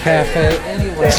Cafe 0.00 0.56
anyway. 0.60 1.10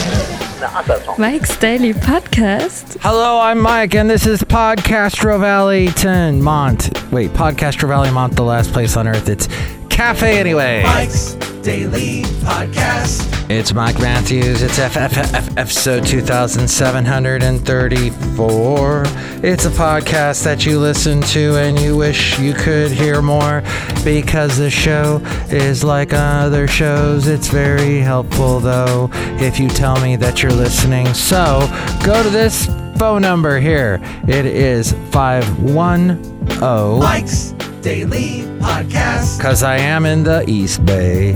Mike's 1.19 1.55
Daily 1.57 1.93
Podcast. 1.93 2.97
Hello, 3.01 3.39
I'm 3.39 3.59
Mike, 3.59 3.93
and 3.93 4.09
this 4.09 4.25
is 4.25 4.41
Podcastro 4.41 5.39
Valley 5.39 5.89
Ten 5.89 6.41
Mont. 6.41 6.89
Wait, 7.11 7.29
Podcastro 7.31 7.87
Valley 7.87 8.09
Mont, 8.09 8.35
the 8.35 8.43
last 8.43 8.73
place 8.73 8.97
on 8.97 9.07
earth. 9.07 9.29
It's 9.29 9.47
Cafe 9.91 10.39
anyway. 10.39 10.81
Mike's 10.83 11.33
Daily 11.61 12.23
Podcast. 12.43 13.27
It's 13.51 13.73
Mike 13.73 13.99
Matthews. 13.99 14.61
It's 14.63 14.79
FFF 14.79 15.57
episode 15.57 16.07
2734. 16.07 19.03
It's 19.43 19.65
a 19.65 19.69
podcast 19.69 20.43
that 20.45 20.65
you 20.65 20.79
listen 20.79 21.19
to 21.21 21.57
and 21.57 21.77
you 21.79 21.95
wish 21.97 22.39
you 22.39 22.53
could 22.53 22.89
hear 22.91 23.21
more 23.21 23.61
because 24.03 24.57
the 24.57 24.69
show 24.71 25.17
is 25.51 25.83
like 25.83 26.13
other 26.13 26.67
shows. 26.67 27.27
It's 27.27 27.49
very 27.49 27.99
helpful 27.99 28.59
though 28.59 29.09
if 29.13 29.59
you 29.59 29.67
tell 29.69 29.99
me 30.01 30.15
that 30.15 30.41
you're 30.41 30.51
listening. 30.53 31.13
So 31.13 31.67
go 32.03 32.23
to 32.23 32.29
this 32.29 32.65
phone 32.97 33.21
number 33.21 33.59
here. 33.59 33.99
It 34.27 34.45
is 34.45 34.93
510 35.11 36.99
Mike's 36.99 37.53
Daily 37.81 38.41
Podcast. 38.59 39.37
because 39.37 39.63
I 39.63 39.77
am 39.77 40.05
in 40.05 40.23
the 40.23 40.43
East 40.49 40.85
Bay. 40.85 41.33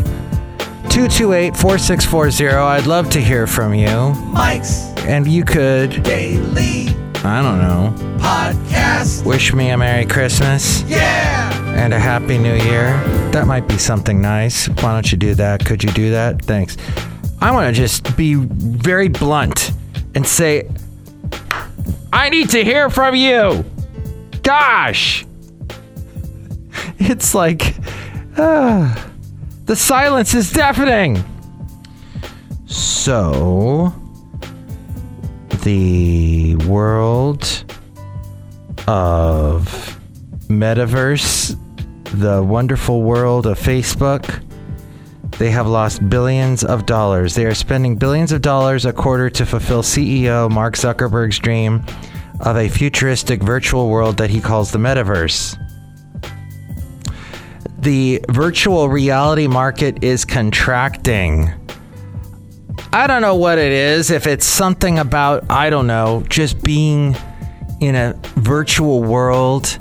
228 0.89 1.57
4640. 1.57 2.47
I'd 2.49 2.85
love 2.87 3.09
to 3.11 3.19
hear 3.21 3.47
from 3.47 3.73
you. 3.73 4.13
Mike's 4.31 4.81
And 4.99 5.27
you 5.27 5.43
could, 5.43 6.03
Daily 6.03 6.89
I 7.23 7.41
don't 7.41 7.57
know, 7.59 7.93
Podcast. 8.19 9.25
wish 9.25 9.53
me 9.53 9.71
a 9.71 9.77
Merry 9.77 10.05
Christmas 10.05 10.83
Yeah. 10.83 11.51
and 11.75 11.93
a 11.93 11.99
Happy 11.99 12.37
New 12.37 12.55
Year. 12.55 12.95
That 13.31 13.47
might 13.47 13.67
be 13.67 13.77
something 13.77 14.21
nice. 14.21 14.67
Why 14.67 14.93
don't 14.93 15.11
you 15.11 15.17
do 15.17 15.33
that? 15.35 15.65
Could 15.65 15.83
you 15.83 15.89
do 15.91 16.11
that? 16.11 16.41
Thanks. 16.43 16.77
I 17.41 17.51
want 17.51 17.75
to 17.75 17.81
just 17.81 18.15
be 18.15 18.35
very 18.35 19.07
blunt 19.09 19.71
and 20.13 20.25
say, 20.25 20.69
I 22.13 22.29
need 22.29 22.49
to 22.51 22.63
hear 22.63 22.89
from 22.89 23.15
you. 23.15 23.65
Gosh. 24.43 25.25
It's 26.97 27.35
like, 27.35 27.75
ah, 28.37 29.11
the 29.65 29.75
silence 29.75 30.33
is 30.33 30.51
deafening. 30.51 31.23
So, 32.65 33.93
the 35.63 36.55
world 36.67 37.43
of 38.87 39.99
metaverse, 40.47 41.57
the 42.19 42.41
wonderful 42.43 43.01
world 43.01 43.45
of 43.45 43.59
Facebook, 43.59 44.41
they 45.37 45.51
have 45.51 45.67
lost 45.67 46.07
billions 46.09 46.63
of 46.63 46.85
dollars. 46.85 47.35
They 47.35 47.45
are 47.45 47.53
spending 47.53 47.97
billions 47.97 48.31
of 48.31 48.41
dollars 48.41 48.85
a 48.85 48.93
quarter 48.93 49.29
to 49.31 49.45
fulfill 49.45 49.83
CEO 49.83 50.49
Mark 50.49 50.75
Zuckerberg's 50.75 51.39
dream 51.39 51.83
of 52.39 52.57
a 52.57 52.69
futuristic 52.69 53.43
virtual 53.43 53.89
world 53.89 54.17
that 54.17 54.29
he 54.29 54.39
calls 54.39 54.71
the 54.71 54.77
metaverse. 54.79 55.57
The 57.85 58.19
virtual 58.31 58.89
reality 58.89 59.45
market 59.45 60.03
is 60.03 60.25
contracting. 60.25 61.53
I 62.91 63.05
don't 63.05 63.21
know 63.21 63.35
what 63.35 63.59
it 63.59 63.71
is. 63.71 64.09
If 64.09 64.25
it's 64.25 64.43
something 64.47 64.97
about, 64.97 65.51
I 65.51 65.69
don't 65.69 65.85
know, 65.85 66.23
just 66.27 66.63
being 66.63 67.15
in 67.81 67.93
a 67.93 68.19
virtual 68.37 69.03
world 69.03 69.77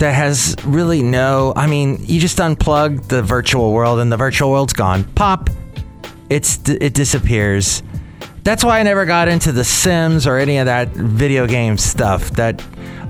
that 0.00 0.12
has 0.12 0.54
really 0.66 1.02
no. 1.02 1.54
I 1.56 1.66
mean, 1.66 1.96
you 2.02 2.20
just 2.20 2.36
unplug 2.36 3.08
the 3.08 3.22
virtual 3.22 3.72
world 3.72 3.98
and 3.98 4.12
the 4.12 4.18
virtual 4.18 4.50
world's 4.50 4.74
gone. 4.74 5.04
Pop. 5.14 5.48
It's 6.28 6.60
it 6.68 6.92
disappears. 6.92 7.82
That's 8.42 8.62
why 8.62 8.80
I 8.80 8.82
never 8.82 9.06
got 9.06 9.28
into 9.28 9.50
The 9.50 9.64
Sims 9.64 10.26
or 10.26 10.36
any 10.36 10.58
of 10.58 10.66
that 10.66 10.88
video 10.90 11.46
game 11.46 11.78
stuff. 11.78 12.32
That 12.32 12.62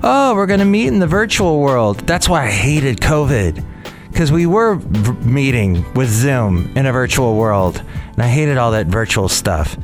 oh, 0.03 0.35
we're 0.35 0.47
gonna 0.47 0.63
meet 0.63 0.87
in 0.87 0.99
the 0.99 1.07
virtual 1.07 1.59
world. 1.59 1.99
That's 2.07 2.29
why 2.29 2.45
I 2.45 2.49
hated 2.49 3.01
COVID 3.01 3.71
because 4.13 4.31
we 4.31 4.45
were 4.45 4.75
v- 4.75 5.11
meeting 5.27 5.91
with 5.95 6.07
Zoom 6.07 6.71
in 6.77 6.85
a 6.85 6.91
virtual 6.93 7.35
world, 7.35 7.81
and 8.13 8.21
I 8.21 8.27
hated 8.27 8.57
all 8.57 8.71
that 8.71 8.85
virtual 8.85 9.27
stuff. 9.27 9.75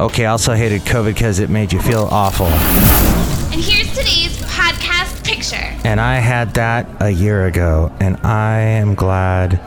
Okay, 0.00 0.24
I 0.24 0.30
also 0.30 0.54
hated 0.54 0.80
COVID 0.82 1.12
because 1.14 1.38
it 1.38 1.50
made 1.50 1.72
you 1.72 1.80
feel 1.80 2.08
awful. 2.10 2.46
And 2.46 3.60
here's 3.62 3.90
today's 3.90 4.36
podcast 4.46 5.22
picture. 5.22 5.78
And 5.86 6.00
I 6.00 6.16
had 6.16 6.54
that 6.54 6.88
a 7.00 7.10
year 7.10 7.46
ago, 7.46 7.92
and 8.00 8.16
I 8.26 8.58
am 8.58 8.94
glad 8.94 9.60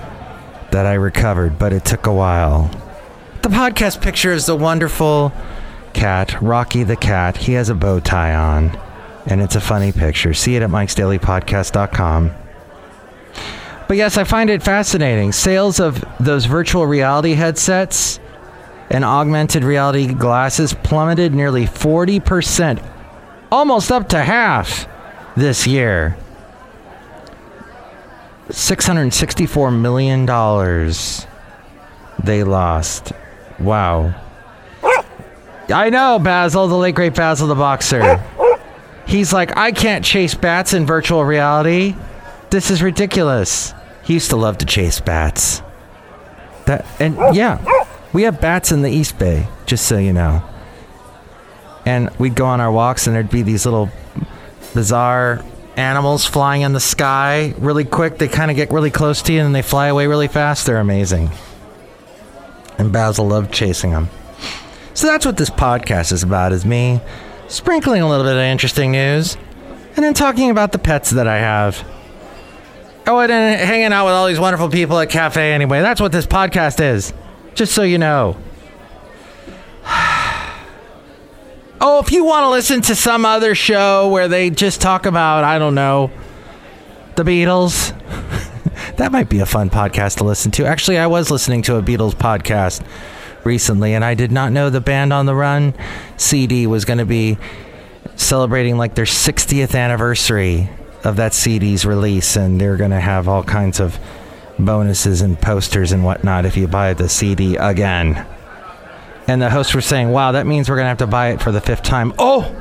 that 0.71 0.87
I 0.87 0.95
recovered, 0.95 1.59
but 1.59 1.71
it 1.73 1.85
took 1.85 2.07
a 2.07 2.13
while. 2.13 2.69
The 3.43 3.49
podcast 3.49 4.01
picture 4.01 4.33
is 4.33 4.47
the 4.47 4.55
wonderful 4.55 5.31
cat, 5.93 6.41
Rocky 6.41 6.83
the 6.83 6.95
cat. 6.95 7.37
He 7.37 7.53
has 7.53 7.69
a 7.69 7.75
bow 7.75 7.99
tie 7.99 8.33
on, 8.33 8.75
and 9.27 9.41
it's 9.41 9.55
a 9.55 9.61
funny 9.61 9.91
picture. 9.91 10.33
See 10.33 10.55
it 10.55 10.63
at 10.63 10.71
mikesdailypodcast.com. 10.71 12.31
But 13.87 13.97
yes, 13.97 14.17
I 14.17 14.23
find 14.23 14.49
it 14.49 14.63
fascinating. 14.63 15.31
Sales 15.31 15.79
of 15.79 16.03
those 16.19 16.45
virtual 16.45 16.87
reality 16.87 17.33
headsets 17.33 18.19
and 18.89 19.03
augmented 19.03 19.63
reality 19.63 20.13
glasses 20.13 20.73
plummeted 20.73 21.33
nearly 21.33 21.65
40%, 21.65 22.83
almost 23.51 23.91
up 23.91 24.09
to 24.09 24.23
half 24.23 24.87
this 25.35 25.67
year. 25.67 26.17
$664 28.49 29.79
million 29.79 30.25
they 32.23 32.43
lost. 32.43 33.11
Wow. 33.59 34.13
I 35.69 35.89
know, 35.89 36.19
Basil, 36.19 36.67
the 36.67 36.75
late 36.75 36.95
great 36.95 37.15
Basil 37.15 37.47
the 37.47 37.55
boxer. 37.55 38.23
He's 39.07 39.33
like, 39.33 39.57
I 39.57 39.71
can't 39.71 40.05
chase 40.05 40.35
bats 40.35 40.73
in 40.73 40.85
virtual 40.85 41.25
reality. 41.25 41.95
This 42.49 42.71
is 42.71 42.81
ridiculous. 42.81 43.73
He 44.03 44.13
used 44.13 44.29
to 44.29 44.35
love 44.35 44.57
to 44.59 44.65
chase 44.65 44.99
bats. 44.99 45.61
That 46.65 46.85
and 46.99 47.17
yeah, 47.35 47.63
we 48.13 48.23
have 48.23 48.39
bats 48.39 48.71
in 48.71 48.81
the 48.81 48.89
East 48.89 49.17
Bay, 49.19 49.47
just 49.65 49.85
so 49.85 49.97
you 49.97 50.13
know. 50.13 50.43
And 51.85 52.09
we'd 52.17 52.35
go 52.35 52.45
on 52.45 52.61
our 52.61 52.71
walks, 52.71 53.07
and 53.07 53.15
there'd 53.15 53.29
be 53.29 53.43
these 53.43 53.65
little 53.65 53.89
bizarre 54.73 55.43
animals 55.75 56.25
flying 56.25 56.61
in 56.61 56.73
the 56.73 56.79
sky 56.79 57.53
really 57.57 57.83
quick. 57.85 58.17
They 58.17 58.27
kind 58.27 58.49
of 58.49 58.57
get 58.57 58.71
really 58.71 58.91
close 58.91 59.21
to 59.23 59.33
you, 59.33 59.41
and 59.41 59.53
they 59.53 59.61
fly 59.61 59.87
away 59.87 60.07
really 60.07 60.27
fast. 60.27 60.65
They're 60.65 60.79
amazing. 60.79 61.29
And 62.77 62.91
Basil 62.91 63.27
loved 63.27 63.53
chasing 63.53 63.91
them. 63.91 64.09
So 64.93 65.07
that's 65.07 65.25
what 65.25 65.37
this 65.37 65.49
podcast 65.49 66.11
is 66.11 66.23
about: 66.23 66.51
is 66.51 66.65
me 66.65 67.01
sprinkling 67.47 68.01
a 68.01 68.09
little 68.09 68.25
bit 68.25 68.33
of 68.33 68.41
interesting 68.41 68.91
news, 68.91 69.37
and 69.95 70.03
then 70.03 70.13
talking 70.13 70.49
about 70.49 70.71
the 70.71 70.79
pets 70.79 71.11
that 71.11 71.27
I 71.27 71.37
have. 71.37 71.85
Oh, 73.07 73.19
and 73.19 73.31
hanging 73.31 73.93
out 73.93 74.05
with 74.05 74.13
all 74.13 74.27
these 74.27 74.39
wonderful 74.39 74.69
people 74.69 74.97
at 74.99 75.11
Cafe 75.11 75.53
anyway. 75.53 75.81
That's 75.81 76.01
what 76.01 76.11
this 76.11 76.25
podcast 76.25 76.83
is. 76.83 77.13
Just 77.53 77.73
so 77.73 77.83
you 77.83 77.97
know. 77.97 78.37
Oh, 81.81 81.99
if 81.99 82.09
you 82.09 82.23
want 82.23 82.45
to 82.45 82.49
listen 82.49 82.81
to 82.83 82.95
some 82.95 83.25
other 83.25 83.53
show 83.53 84.07
where 84.07 84.29
they 84.29 84.49
just 84.49 84.79
talk 84.79 85.05
about, 85.05 85.43
I 85.43 85.59
don't 85.59 85.75
know, 85.75 86.09
the 87.15 87.23
Beatles, 87.23 87.93
that 88.95 89.11
might 89.11 89.29
be 89.29 89.39
a 89.39 89.45
fun 89.45 89.69
podcast 89.69 90.17
to 90.17 90.23
listen 90.23 90.51
to. 90.51 90.65
Actually, 90.65 90.97
I 90.99 91.07
was 91.07 91.29
listening 91.29 91.61
to 91.63 91.75
a 91.75 91.83
Beatles 91.83 92.13
podcast 92.13 92.81
recently, 93.43 93.93
and 93.93 94.05
I 94.05 94.13
did 94.15 94.31
not 94.31 94.53
know 94.53 94.69
the 94.69 94.79
Band 94.79 95.11
on 95.11 95.25
the 95.25 95.35
Run 95.35 95.73
CD 96.15 96.65
was 96.65 96.85
going 96.85 96.99
to 96.99 97.05
be 97.05 97.37
celebrating 98.15 98.77
like 98.77 98.95
their 98.95 99.05
60th 99.05 99.75
anniversary 99.77 100.69
of 101.05 101.15
that 101.17 101.33
CD's 101.33 101.85
release, 101.85 102.35
and 102.35 102.59
they're 102.59 102.77
going 102.77 102.91
to 102.91 102.99
have 102.99 103.27
all 103.27 103.43
kinds 103.43 103.79
of 103.79 103.97
bonuses 104.57 105.21
and 105.21 105.39
posters 105.39 105.91
and 105.91 106.03
whatnot 106.03 106.45
if 106.45 106.57
you 106.57 106.67
buy 106.67 106.93
the 106.93 107.07
CD 107.09 107.55
again. 107.55 108.25
And 109.27 109.41
the 109.41 109.49
hosts 109.49 109.73
were 109.73 109.81
saying, 109.81 110.09
wow, 110.09 110.33
that 110.33 110.45
means 110.45 110.69
we're 110.69 110.75
going 110.75 110.85
to 110.85 110.89
have 110.89 110.97
to 110.99 111.07
buy 111.07 111.29
it 111.29 111.41
for 111.41 111.51
the 111.51 111.61
fifth 111.61 111.83
time. 111.83 112.13
Oh! 112.19 112.55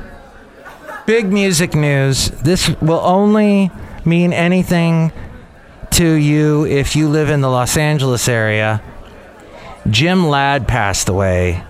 Big 1.05 1.31
music 1.31 1.75
news. 1.75 2.29
This 2.31 2.69
will 2.81 2.99
only 2.99 3.69
mean 4.03 4.33
anything 4.33 5.11
to 5.91 6.13
you 6.13 6.65
if 6.65 6.95
you 6.95 7.07
live 7.07 7.29
in 7.29 7.41
the 7.41 7.49
Los 7.49 7.77
Angeles 7.77 8.27
area. 8.27 8.81
Jim 9.87 10.27
Ladd 10.27 10.67
passed 10.67 11.09
away. 11.09 11.63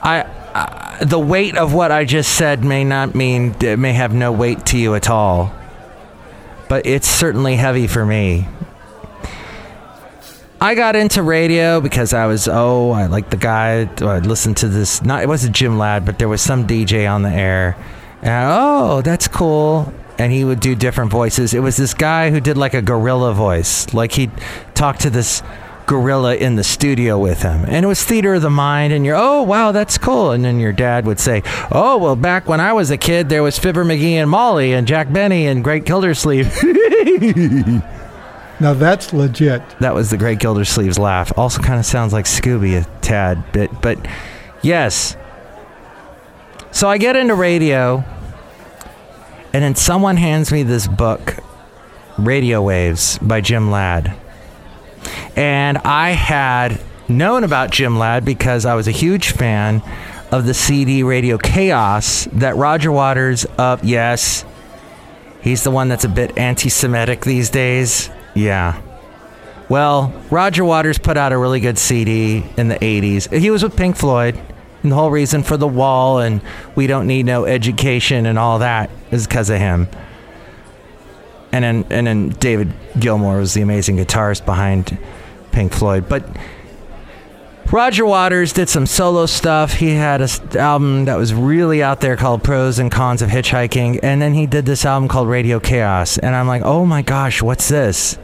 I, 0.00 0.22
I 0.54 0.89
the 1.00 1.18
weight 1.18 1.56
of 1.56 1.72
what 1.72 1.90
I 1.90 2.04
just 2.04 2.34
said 2.34 2.64
may 2.64 2.84
not 2.84 3.14
mean 3.14 3.54
it 3.60 3.78
may 3.78 3.92
have 3.92 4.12
no 4.12 4.32
weight 4.32 4.66
to 4.66 4.78
you 4.78 4.94
at 4.94 5.10
all. 5.10 5.52
But 6.68 6.86
it's 6.86 7.08
certainly 7.08 7.56
heavy 7.56 7.86
for 7.86 8.04
me. 8.04 8.46
I 10.60 10.74
got 10.74 10.94
into 10.94 11.22
radio 11.22 11.80
because 11.80 12.12
I 12.12 12.26
was 12.26 12.46
oh 12.46 12.90
I 12.90 13.06
like 13.06 13.30
the 13.30 13.38
guy 13.38 13.88
I 14.02 14.18
listened 14.18 14.58
to 14.58 14.68
this 14.68 15.02
not 15.02 15.22
it 15.22 15.26
wasn't 15.26 15.56
Jim 15.56 15.78
Ladd 15.78 16.04
but 16.04 16.18
there 16.18 16.28
was 16.28 16.42
some 16.42 16.66
DJ 16.66 17.10
on 17.10 17.22
the 17.22 17.30
air 17.30 17.78
and 18.20 18.46
oh 18.52 19.00
that's 19.00 19.26
cool 19.26 19.90
and 20.20 20.30
he 20.30 20.44
would 20.44 20.60
do 20.60 20.74
different 20.74 21.10
voices. 21.10 21.54
It 21.54 21.60
was 21.60 21.78
this 21.78 21.94
guy 21.94 22.30
who 22.30 22.40
did 22.40 22.58
like 22.58 22.74
a 22.74 22.82
gorilla 22.82 23.32
voice, 23.32 23.94
like 23.94 24.12
he'd 24.12 24.30
talk 24.74 24.98
to 24.98 25.08
this 25.08 25.42
gorilla 25.90 26.36
in 26.36 26.54
the 26.54 26.62
studio 26.62 27.18
with 27.18 27.42
him. 27.42 27.64
And 27.66 27.84
it 27.84 27.88
was 27.88 28.04
theater 28.04 28.34
of 28.34 28.42
the 28.42 28.48
mind, 28.48 28.92
and 28.92 29.04
you're, 29.04 29.16
oh, 29.16 29.42
wow, 29.42 29.72
that's 29.72 29.98
cool. 29.98 30.30
And 30.30 30.44
then 30.44 30.60
your 30.60 30.72
dad 30.72 31.04
would 31.04 31.18
say, 31.18 31.42
oh, 31.72 31.98
well, 31.98 32.14
back 32.14 32.48
when 32.48 32.60
I 32.60 32.72
was 32.72 32.92
a 32.92 32.96
kid, 32.96 33.28
there 33.28 33.42
was 33.42 33.58
Fibber 33.58 33.84
McGee 33.84 34.12
and 34.12 34.30
Molly 34.30 34.72
and 34.72 34.86
Jack 34.86 35.12
Benny 35.12 35.48
and 35.48 35.64
Great 35.64 35.84
Gildersleeve. 35.84 36.46
Now 38.60 38.74
that's 38.74 39.14
legit. 39.14 39.62
that 39.80 39.94
was 39.94 40.10
the 40.10 40.18
Great 40.18 40.38
Gildersleeve's 40.38 40.98
laugh. 40.98 41.32
Also 41.38 41.62
kind 41.62 41.80
of 41.80 41.86
sounds 41.86 42.12
like 42.12 42.26
Scooby 42.26 42.78
a 42.78 42.86
tad 43.00 43.52
bit, 43.52 43.70
but 43.80 43.98
yes. 44.60 45.16
So 46.70 46.86
I 46.86 46.98
get 46.98 47.16
into 47.16 47.34
radio, 47.34 48.04
and 49.54 49.64
then 49.64 49.74
someone 49.74 50.18
hands 50.18 50.52
me 50.52 50.62
this 50.62 50.86
book, 50.86 51.38
Radio 52.18 52.60
Waves 52.60 53.16
by 53.20 53.40
Jim 53.40 53.70
Ladd. 53.70 54.14
And 55.36 55.78
I 55.78 56.10
had 56.10 56.80
known 57.08 57.44
about 57.44 57.70
Jim 57.70 57.98
Ladd 57.98 58.24
because 58.24 58.64
I 58.64 58.74
was 58.74 58.88
a 58.88 58.92
huge 58.92 59.32
fan 59.32 59.82
of 60.30 60.46
the 60.46 60.54
CD 60.54 61.02
Radio 61.02 61.38
Chaos 61.38 62.26
that 62.32 62.56
Roger 62.56 62.92
Waters 62.92 63.44
of, 63.58 63.84
yes, 63.84 64.44
he's 65.42 65.64
the 65.64 65.70
one 65.70 65.88
that's 65.88 66.04
a 66.04 66.08
bit 66.08 66.38
anti 66.38 66.68
Semitic 66.68 67.24
these 67.24 67.50
days. 67.50 68.10
Yeah. 68.34 68.80
Well, 69.68 70.12
Roger 70.30 70.64
Waters 70.64 70.98
put 70.98 71.16
out 71.16 71.32
a 71.32 71.38
really 71.38 71.60
good 71.60 71.78
CD 71.78 72.44
in 72.56 72.68
the 72.68 72.76
80s. 72.76 73.32
He 73.36 73.50
was 73.50 73.62
with 73.62 73.76
Pink 73.76 73.96
Floyd. 73.96 74.40
And 74.82 74.90
the 74.90 74.96
whole 74.96 75.10
reason 75.10 75.42
for 75.42 75.56
the 75.56 75.68
wall 75.68 76.20
and 76.20 76.40
we 76.74 76.86
don't 76.86 77.06
need 77.06 77.26
no 77.26 77.44
education 77.44 78.24
and 78.24 78.38
all 78.38 78.60
that 78.60 78.90
is 79.10 79.26
because 79.26 79.50
of 79.50 79.58
him. 79.58 79.88
And 81.52 81.64
then 81.64 81.86
and 81.90 82.06
then 82.06 82.28
David 82.30 82.72
Gilmour 82.98 83.38
was 83.38 83.54
the 83.54 83.62
amazing 83.62 83.96
guitarist 83.96 84.46
behind 84.46 84.98
Pink 85.52 85.72
Floyd. 85.72 86.08
But 86.08 86.24
Roger 87.72 88.04
Waters 88.04 88.52
did 88.52 88.68
some 88.68 88.84
solo 88.84 89.26
stuff. 89.26 89.74
He 89.74 89.90
had 89.90 90.20
an 90.20 90.28
album 90.56 91.04
that 91.04 91.16
was 91.16 91.32
really 91.32 91.84
out 91.84 92.00
there 92.00 92.16
called 92.16 92.42
Pros 92.42 92.80
and 92.80 92.90
Cons 92.90 93.22
of 93.22 93.30
Hitchhiking. 93.30 94.00
And 94.02 94.20
then 94.20 94.34
he 94.34 94.46
did 94.46 94.66
this 94.66 94.84
album 94.84 95.08
called 95.08 95.28
Radio 95.28 95.60
Chaos. 95.60 96.18
And 96.18 96.34
I'm 96.34 96.48
like, 96.48 96.62
oh 96.62 96.84
my 96.84 97.02
gosh, 97.02 97.42
what's 97.42 97.68
this? 97.68 98.18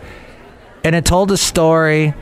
And 0.83 0.97
it 0.97 1.05
told 1.05 1.31
a 1.31 1.37
story 1.37 2.15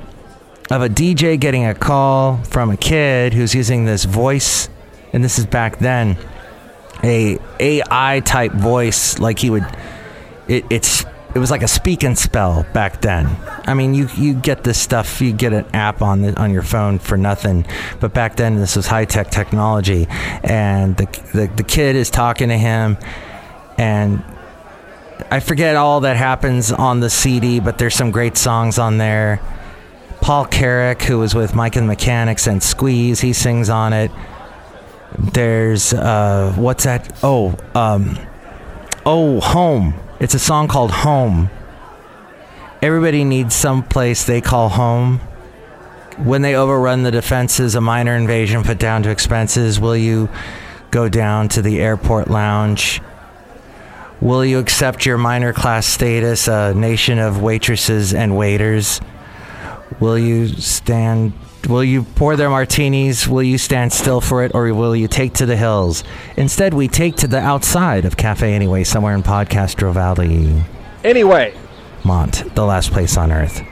of 0.71 0.83
a 0.83 0.89
DJ 0.89 1.41
getting 1.41 1.65
a 1.65 1.75
call 1.75 2.43
from 2.45 2.71
a 2.71 2.77
kid 2.77 3.33
who's 3.33 3.55
using 3.55 3.87
this 3.87 4.05
voice. 4.05 4.69
And 5.15 5.25
this 5.25 5.39
is 5.39 5.47
back 5.47 5.79
then 5.79 6.19
a 7.03 7.39
AI 7.59 8.21
type 8.21 8.53
voice. 8.53 9.19
Like 9.19 9.39
he 9.39 9.49
would, 9.49 9.67
it, 10.49 10.64
it's 10.70 11.05
it 11.35 11.41
was 11.41 11.50
like 11.50 11.62
a 11.62 11.69
speak 11.69 12.05
and 12.05 12.17
spell 12.17 12.64
back 12.73 13.00
then. 13.00 13.37
I 13.67 13.75
mean, 13.75 13.94
you 13.94 14.08
you 14.17 14.35
get 14.35 14.62
this 14.62 14.79
stuff, 14.79 15.20
you 15.20 15.32
get 15.32 15.52
an 15.52 15.67
app 15.75 16.00
on 16.00 16.23
the, 16.23 16.41
on 16.41 16.52
your 16.52 16.62
phone 16.62 16.99
for 16.99 17.17
nothing, 17.17 17.67
but 18.00 18.14
back 18.14 18.37
then 18.37 18.56
this 18.56 18.76
was 18.76 18.87
high 18.87 19.05
tech 19.05 19.31
technology, 19.31 20.06
and 20.44 20.96
the, 20.96 21.06
the 21.32 21.50
the 21.56 21.64
kid 21.64 21.96
is 21.96 22.08
talking 22.08 22.49
to 22.50 22.58
him, 22.58 22.96
and 23.79 24.23
I 25.31 25.41
forget 25.41 25.75
all 25.75 26.00
that 26.00 26.17
happens 26.17 26.70
on 26.70 27.00
the 27.00 27.11
CD, 27.11 27.58
but 27.58 27.79
there's 27.79 27.94
some 27.94 28.11
great 28.12 28.37
songs 28.37 28.79
on 28.79 28.99
there. 28.99 29.40
Paul 30.20 30.47
Carrack, 30.47 31.02
who 31.02 31.19
was 31.19 31.35
with 31.35 31.55
Mike 31.55 31.76
and 31.76 31.88
the 31.88 31.93
Mechanics 31.93 32.47
and 32.47 32.62
Squeeze, 32.62 33.20
he 33.20 33.32
sings 33.32 33.69
on 33.69 33.93
it. 33.93 34.11
There's 35.19 35.93
uh, 35.93 36.55
what's 36.56 36.85
that? 36.85 37.19
Oh, 37.23 37.56
um, 37.75 38.19
oh, 39.05 39.40
home. 39.40 39.94
It's 40.20 40.34
a 40.34 40.38
song 40.38 40.69
called 40.69 40.93
Home. 40.93 41.50
Everybody 42.81 43.25
needs 43.25 43.55
some 43.55 43.82
place 43.82 44.25
they 44.25 44.40
call 44.40 44.69
home. 44.69 45.19
When 46.19 46.43
they 46.43 46.55
overrun 46.55 47.02
the 47.02 47.11
defenses, 47.11 47.75
a 47.75 47.81
minor 47.81 48.14
invasion 48.14 48.62
put 48.62 48.78
down 48.78 49.02
to 49.02 49.11
expenses, 49.11 49.81
will 49.81 49.96
you 49.96 50.28
go 50.93 51.08
down 51.08 51.49
to 51.50 51.62
the 51.62 51.81
airport 51.81 52.31
lounge? 52.31 53.00
Will 54.20 54.44
you 54.44 54.61
accept 54.61 55.05
your 55.05 55.19
minor 55.19 55.52
class 55.52 55.84
status, 55.84 56.46
a 56.46 56.72
nation 56.75 57.19
of 57.19 57.43
waitresses 57.43 58.14
and 58.14 58.37
waiters? 58.37 59.00
Will 59.99 60.19
you 60.19 60.46
stand 60.46 61.32
Will 61.66 61.84
you 61.84 62.02
pour 62.02 62.37
their 62.37 62.50
martinis? 62.50 63.26
Will 63.26 63.43
you 63.43 63.58
stand 63.58 63.93
still 63.93 64.20
for 64.20 64.44
it, 64.44 64.52
or 64.55 64.72
will 64.75 64.94
you 64.94 65.08
take 65.08 65.34
to 65.34 65.46
the 65.46 65.56
hills? 65.56 66.05
Instead, 66.37 66.75
we 66.75 66.88
take 66.88 67.16
to 67.16 67.26
the 67.26 67.38
outside 67.38 68.05
of 68.05 68.16
Cafe 68.16 68.52
Anyway, 68.52 68.84
somewhere 68.84 69.14
in 69.14 69.22
Podcastro 69.22 69.93
Valley. 69.93 70.62
Anyway, 71.02 71.56
Mont, 72.05 72.55
the 72.55 72.64
last 72.64 72.93
place 72.93 73.16
on 73.16 73.32
earth. 73.32 73.62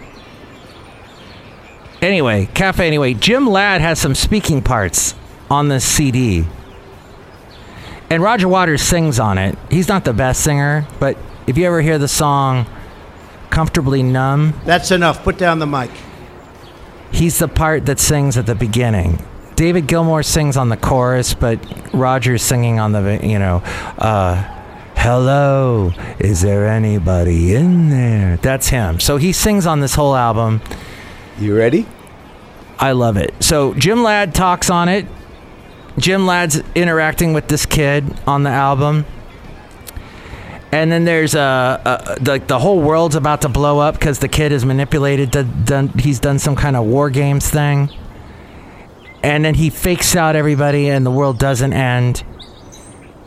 Anyway, 2.00 2.48
Cafe 2.54 2.86
Anyway, 2.86 3.14
Jim 3.14 3.46
Ladd 3.46 3.80
has 3.80 3.98
some 3.98 4.14
speaking 4.14 4.62
parts 4.62 5.14
on 5.50 5.68
this 5.68 5.84
CD. 5.84 6.44
And 8.10 8.22
Roger 8.22 8.48
Waters 8.48 8.82
sings 8.82 9.20
on 9.20 9.38
it. 9.38 9.56
He's 9.70 9.88
not 9.88 10.04
the 10.04 10.12
best 10.12 10.42
singer, 10.42 10.86
but 10.98 11.16
if 11.46 11.56
you 11.56 11.66
ever 11.66 11.80
hear 11.80 11.98
the 11.98 12.08
song 12.08 12.66
Comfortably 13.50 14.02
Numb, 14.02 14.54
That's 14.64 14.90
enough. 14.90 15.22
Put 15.22 15.38
down 15.38 15.58
the 15.58 15.66
mic. 15.66 15.90
He's 17.12 17.38
the 17.38 17.48
part 17.48 17.86
that 17.86 17.98
sings 17.98 18.36
at 18.36 18.46
the 18.46 18.54
beginning. 18.54 19.24
David 19.54 19.86
Gilmour 19.86 20.24
sings 20.24 20.56
on 20.56 20.70
the 20.70 20.76
chorus, 20.76 21.34
but 21.34 21.58
Roger's 21.94 22.42
singing 22.42 22.80
on 22.80 22.92
the, 22.92 23.20
you 23.22 23.38
know, 23.38 23.62
uh, 23.98 24.42
hello, 24.96 25.92
is 26.18 26.40
there 26.40 26.66
anybody 26.66 27.54
in 27.54 27.90
there? 27.90 28.38
That's 28.38 28.68
him. 28.68 28.98
So 28.98 29.18
he 29.18 29.32
sings 29.32 29.66
on 29.66 29.80
this 29.80 29.94
whole 29.94 30.16
album. 30.16 30.62
you 31.38 31.56
ready? 31.56 31.86
I 32.78 32.92
love 32.92 33.16
it. 33.16 33.34
So 33.40 33.74
Jim 33.74 34.02
Ladd 34.02 34.34
talks 34.34 34.70
on 34.70 34.88
it. 34.88 35.06
Jim 35.98 36.26
Ladd's 36.26 36.62
interacting 36.74 37.32
with 37.32 37.48
this 37.48 37.66
kid 37.66 38.04
on 38.26 38.42
the 38.42 38.50
album. 38.50 39.04
And 40.72 40.90
then 40.90 41.04
there's 41.04 41.34
a, 41.34 42.18
a 42.18 42.24
like 42.24 42.46
the 42.46 42.58
whole 42.58 42.80
world's 42.80 43.14
about 43.14 43.42
to 43.42 43.50
blow 43.50 43.78
up 43.78 43.94
because 43.94 44.18
the 44.20 44.28
kid 44.28 44.52
is 44.52 44.64
manipulated. 44.64 45.32
To, 45.34 45.44
done, 45.44 45.88
he's 45.88 46.18
done 46.18 46.38
some 46.38 46.56
kind 46.56 46.76
of 46.76 46.86
war 46.86 47.10
games 47.10 47.48
thing, 47.48 47.90
and 49.22 49.44
then 49.44 49.54
he 49.54 49.68
fakes 49.68 50.16
out 50.16 50.34
everybody, 50.34 50.88
and 50.88 51.04
the 51.04 51.10
world 51.10 51.38
doesn't 51.38 51.74
end. 51.74 52.24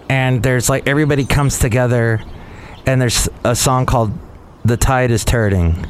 And 0.10 0.42
there's 0.42 0.70
like 0.70 0.88
everybody 0.88 1.24
comes 1.24 1.60
together, 1.60 2.24
and 2.88 3.00
there's 3.00 3.30
a 3.44 3.56
song 3.56 3.86
called 3.86 4.12
"The 4.64 4.78
Tide 4.78 5.12
Is 5.12 5.24
Turning." 5.24 5.86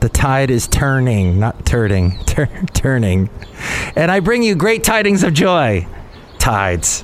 The 0.00 0.08
tide 0.10 0.50
is 0.50 0.68
turning, 0.68 1.40
not 1.40 1.64
turning, 1.64 2.18
tur- 2.26 2.64
turning. 2.74 3.30
And 3.96 4.10
I 4.10 4.20
bring 4.20 4.42
you 4.42 4.54
great 4.54 4.84
tidings 4.84 5.24
of 5.24 5.32
joy. 5.32 5.86
Tides. 6.38 7.02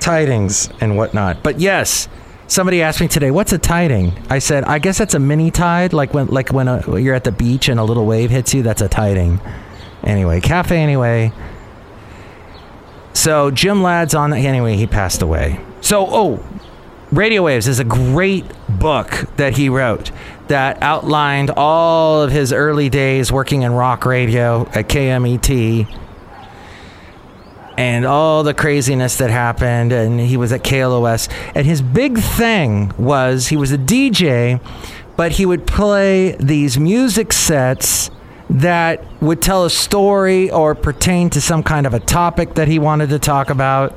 Tidings 0.00 0.70
and 0.80 0.96
whatnot. 0.96 1.42
But 1.42 1.60
yes, 1.60 2.08
somebody 2.52 2.82
asked 2.82 3.00
me 3.00 3.08
today, 3.08 3.30
what's 3.30 3.52
a 3.52 3.58
tiding? 3.58 4.12
I 4.28 4.38
said, 4.38 4.64
I 4.64 4.78
guess 4.78 4.98
that's 4.98 5.14
a 5.14 5.18
mini 5.18 5.50
tide, 5.50 5.92
like 5.92 6.12
when 6.12 6.26
like 6.26 6.52
when 6.52 6.68
a, 6.68 6.98
you're 6.98 7.14
at 7.14 7.24
the 7.24 7.32
beach 7.32 7.68
and 7.68 7.80
a 7.80 7.84
little 7.84 8.06
wave 8.06 8.30
hits 8.30 8.52
you, 8.52 8.62
that's 8.62 8.82
a 8.82 8.88
tiding. 8.88 9.40
Anyway, 10.04 10.40
cafe 10.40 10.76
anyway. 10.76 11.32
So 13.14 13.50
Jim 13.50 13.82
Ladd's 13.82 14.14
on 14.14 14.30
The, 14.30 14.36
anyway, 14.36 14.76
he 14.76 14.86
passed 14.86 15.22
away. 15.22 15.64
So 15.80 16.06
oh, 16.08 16.44
Radio 17.10 17.42
Waves 17.42 17.68
is 17.68 17.78
a 17.80 17.84
great 17.84 18.44
book 18.68 19.10
that 19.36 19.56
he 19.56 19.68
wrote 19.68 20.10
that 20.48 20.82
outlined 20.82 21.50
all 21.56 22.22
of 22.22 22.30
his 22.30 22.52
early 22.52 22.90
days 22.90 23.32
working 23.32 23.62
in 23.62 23.72
rock 23.72 24.04
radio 24.04 24.62
at 24.74 24.88
KMET 24.88 25.86
and 27.76 28.04
all 28.04 28.42
the 28.42 28.54
craziness 28.54 29.16
that 29.16 29.30
happened 29.30 29.92
and 29.92 30.20
he 30.20 30.36
was 30.36 30.52
at 30.52 30.62
KLOS 30.62 31.28
and 31.54 31.66
his 31.66 31.80
big 31.82 32.18
thing 32.18 32.92
was 32.98 33.48
he 33.48 33.56
was 33.56 33.72
a 33.72 33.78
DJ 33.78 34.60
but 35.16 35.32
he 35.32 35.46
would 35.46 35.66
play 35.66 36.32
these 36.40 36.78
music 36.78 37.32
sets 37.32 38.10
that 38.50 39.04
would 39.22 39.40
tell 39.40 39.64
a 39.64 39.70
story 39.70 40.50
or 40.50 40.74
pertain 40.74 41.30
to 41.30 41.40
some 41.40 41.62
kind 41.62 41.86
of 41.86 41.94
a 41.94 42.00
topic 42.00 42.54
that 42.54 42.68
he 42.68 42.78
wanted 42.78 43.08
to 43.08 43.18
talk 43.18 43.48
about 43.50 43.94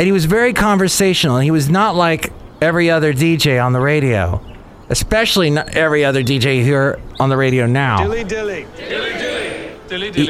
and 0.00 0.06
he 0.06 0.12
was 0.12 0.24
very 0.24 0.54
conversational. 0.54 1.40
He 1.40 1.50
was 1.50 1.68
not 1.68 1.94
like 1.94 2.32
every 2.62 2.90
other 2.90 3.12
DJ 3.12 3.62
on 3.62 3.74
the 3.74 3.80
radio, 3.80 4.42
especially 4.88 5.50
not 5.50 5.76
every 5.76 6.06
other 6.06 6.22
DJ 6.22 6.62
here 6.62 6.98
on 7.20 7.28
the 7.28 7.36
radio 7.36 7.66
now. 7.66 7.98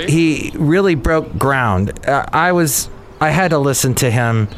He, 0.09 0.51
he 0.51 0.53
really 0.57 0.95
broke 0.95 1.37
ground. 1.39 2.07
Uh, 2.07 2.27
I 2.33 2.53
was, 2.53 2.89
I 3.21 3.31
had 3.31 3.51
to 3.51 3.59
listen 3.59 3.95
to 3.97 4.11
him. 4.11 4.49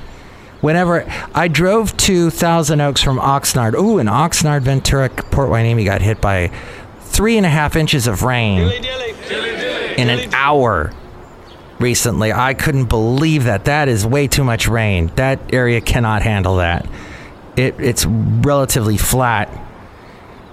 Whenever 0.60 1.04
I 1.34 1.48
drove 1.48 1.96
to 1.98 2.30
Thousand 2.30 2.80
Oaks 2.80 3.02
from 3.02 3.18
Oxnard, 3.18 3.74
ooh, 3.74 3.98
in 3.98 4.06
Oxnard, 4.06 4.62
Ventura, 4.62 5.08
Port 5.08 5.48
Hueneme 5.50 5.84
got 5.84 6.02
hit 6.02 6.20
by 6.20 6.52
three 7.00 7.36
and 7.36 7.44
a 7.44 7.48
half 7.48 7.74
inches 7.74 8.06
of 8.06 8.22
rain 8.22 8.60
in 9.98 10.08
an 10.08 10.32
hour 10.32 10.92
recently. 11.80 12.32
I 12.32 12.54
couldn't 12.54 12.84
believe 12.86 13.44
that. 13.44 13.64
That 13.64 13.88
is 13.88 14.06
way 14.06 14.28
too 14.28 14.44
much 14.44 14.68
rain. 14.68 15.10
That 15.16 15.52
area 15.52 15.80
cannot 15.80 16.22
handle 16.22 16.56
that. 16.56 16.86
it 17.56 17.74
it's 17.80 18.06
relatively 18.06 18.96
flat, 18.96 19.50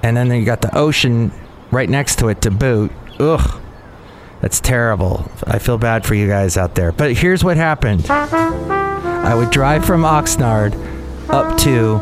and 0.02 0.18
then 0.18 0.32
you 0.32 0.44
got 0.44 0.62
the 0.62 0.76
ocean 0.76 1.32
right 1.72 1.88
next 1.88 2.18
to 2.20 2.30
it 2.30 2.42
to 2.42 2.52
boot. 2.52 2.92
Ugh, 3.20 3.62
that's 4.42 4.60
terrible. 4.60 5.30
I 5.46 5.60
feel 5.60 5.78
bad 5.78 6.06
for 6.06 6.16
you 6.16 6.28
guys 6.28 6.58
out 6.58 6.76
there. 6.76 6.92
But 6.92 7.14
here's 7.14 7.44
what 7.44 7.58
happened. 7.58 8.06
I 8.10 9.36
would 9.36 9.50
drive 9.52 9.86
from 9.86 10.04
Oxnard 10.04 10.74
up 11.30 11.58
to 11.60 12.00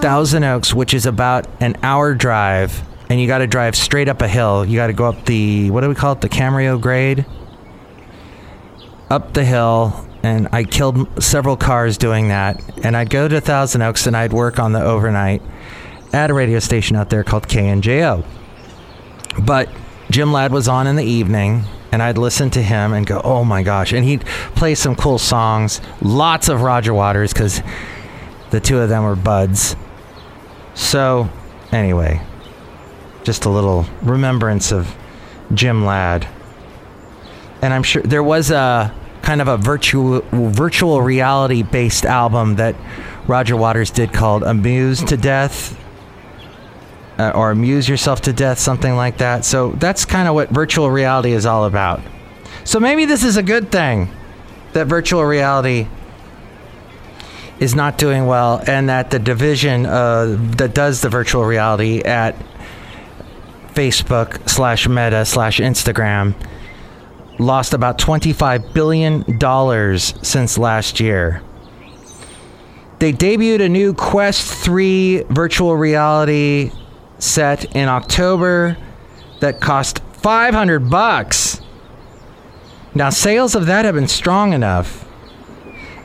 Thousand 0.00 0.44
Oaks, 0.44 0.74
which 0.74 0.94
is 0.94 1.06
about 1.06 1.46
an 1.60 1.76
hour 1.82 2.14
drive, 2.14 2.82
and 3.08 3.20
you 3.20 3.26
got 3.26 3.38
to 3.38 3.46
drive 3.46 3.74
straight 3.74 4.08
up 4.08 4.20
a 4.20 4.28
hill. 4.28 4.64
You 4.64 4.76
got 4.76 4.88
to 4.88 4.92
go 4.92 5.06
up 5.06 5.24
the 5.24 5.70
what 5.70 5.80
do 5.80 5.88
we 5.88 5.94
call 5.94 6.12
it? 6.12 6.20
The 6.20 6.28
Camarillo 6.28 6.80
grade. 6.80 7.24
Up 9.10 9.32
the 9.34 9.44
hill, 9.44 10.08
and 10.22 10.48
I 10.52 10.64
killed 10.64 11.22
several 11.22 11.56
cars 11.56 11.98
doing 11.98 12.28
that. 12.28 12.60
And 12.84 12.96
I'd 12.96 13.10
go 13.10 13.28
to 13.28 13.40
Thousand 13.40 13.82
Oaks, 13.82 14.06
and 14.06 14.16
I'd 14.16 14.32
work 14.32 14.58
on 14.58 14.72
the 14.72 14.82
overnight 14.82 15.42
at 16.12 16.30
a 16.30 16.34
radio 16.34 16.58
station 16.58 16.96
out 16.96 17.10
there 17.10 17.24
called 17.24 17.48
KNJO. 17.48 18.24
But 19.44 19.68
Jim 20.12 20.30
Ladd 20.30 20.52
was 20.52 20.68
on 20.68 20.86
in 20.86 20.96
the 20.96 21.04
evening, 21.04 21.64
and 21.90 22.02
I'd 22.02 22.18
listen 22.18 22.50
to 22.50 22.62
him 22.62 22.92
and 22.92 23.06
go, 23.06 23.22
"Oh 23.24 23.44
my 23.44 23.62
gosh!" 23.62 23.94
And 23.94 24.04
he'd 24.04 24.26
play 24.54 24.74
some 24.74 24.94
cool 24.94 25.18
songs, 25.18 25.80
lots 26.02 26.50
of 26.50 26.60
Roger 26.60 26.92
Waters 26.92 27.32
because 27.32 27.62
the 28.50 28.60
two 28.60 28.78
of 28.78 28.90
them 28.90 29.04
were 29.04 29.16
buds. 29.16 29.74
So, 30.74 31.30
anyway, 31.72 32.20
just 33.24 33.46
a 33.46 33.48
little 33.48 33.86
remembrance 34.02 34.70
of 34.70 34.94
Jim 35.54 35.82
Ladd. 35.86 36.26
And 37.62 37.72
I'm 37.72 37.82
sure 37.82 38.02
there 38.02 38.22
was 38.22 38.50
a 38.50 38.92
kind 39.22 39.40
of 39.40 39.48
a 39.48 39.56
virtual 39.56 40.22
virtual 40.30 41.00
reality 41.00 41.62
based 41.62 42.04
album 42.04 42.56
that 42.56 42.74
Roger 43.26 43.56
Waters 43.56 43.90
did 43.90 44.12
called 44.12 44.42
"Amused 44.42 45.08
to 45.08 45.16
Death." 45.16 45.74
Uh, 47.18 47.30
or 47.34 47.50
amuse 47.50 47.88
yourself 47.88 48.22
to 48.22 48.32
death, 48.32 48.58
something 48.58 48.96
like 48.96 49.18
that. 49.18 49.44
So 49.44 49.72
that's 49.72 50.06
kind 50.06 50.26
of 50.26 50.34
what 50.34 50.48
virtual 50.48 50.90
reality 50.90 51.32
is 51.32 51.44
all 51.44 51.66
about. 51.66 52.00
So 52.64 52.80
maybe 52.80 53.04
this 53.04 53.22
is 53.22 53.36
a 53.36 53.42
good 53.42 53.70
thing 53.70 54.10
that 54.72 54.86
virtual 54.86 55.22
reality 55.22 55.86
is 57.60 57.74
not 57.74 57.98
doing 57.98 58.26
well, 58.26 58.62
and 58.66 58.88
that 58.88 59.10
the 59.10 59.18
division 59.18 59.86
uh, 59.86 60.36
that 60.56 60.74
does 60.74 61.00
the 61.00 61.08
virtual 61.08 61.44
reality 61.44 62.00
at 62.00 62.34
Facebook 63.74 64.48
slash 64.48 64.88
Meta 64.88 65.24
slash 65.24 65.58
Instagram 65.58 66.34
lost 67.38 67.72
about 67.72 67.98
$25 67.98 68.72
billion 68.74 69.98
since 69.98 70.58
last 70.58 71.00
year. 71.00 71.42
They 72.98 73.12
debuted 73.12 73.60
a 73.60 73.68
new 73.68 73.94
Quest 73.94 74.52
3 74.64 75.24
virtual 75.28 75.76
reality 75.76 76.70
set 77.22 77.76
in 77.76 77.88
October 77.88 78.76
that 79.40 79.60
cost 79.60 80.00
500 80.14 80.90
bucks. 80.90 81.60
Now, 82.94 83.10
sales 83.10 83.54
of 83.54 83.66
that 83.66 83.84
have 83.84 83.94
been 83.94 84.08
strong 84.08 84.52
enough. 84.52 85.08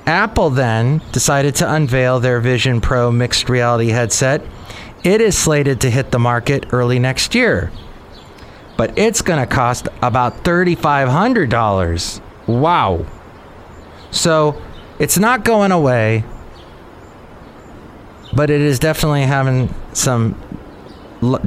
Apple 0.05 0.49
then 0.49 1.01
decided 1.11 1.55
to 1.55 1.73
unveil 1.73 2.19
their 2.19 2.39
Vision 2.39 2.79
Pro 2.79 3.11
mixed 3.11 3.49
reality 3.49 3.89
headset. 3.89 4.41
It 5.03 5.19
is 5.19 5.37
slated 5.37 5.81
to 5.81 5.89
hit 5.89 6.11
the 6.11 6.19
market 6.19 6.67
early 6.71 6.97
next 6.97 7.35
year 7.35 7.71
but 8.77 8.97
it's 8.97 9.21
going 9.21 9.39
to 9.39 9.53
cost 9.53 9.89
about 10.01 10.43
$3,500. 10.43 12.21
Wow. 12.47 13.05
So 14.11 14.61
it's 14.99 15.17
not 15.17 15.43
going 15.43 15.71
away, 15.71 16.23
but 18.33 18.49
it 18.51 18.61
is 18.61 18.79
definitely 18.79 19.23
having 19.23 19.73
some 19.93 20.39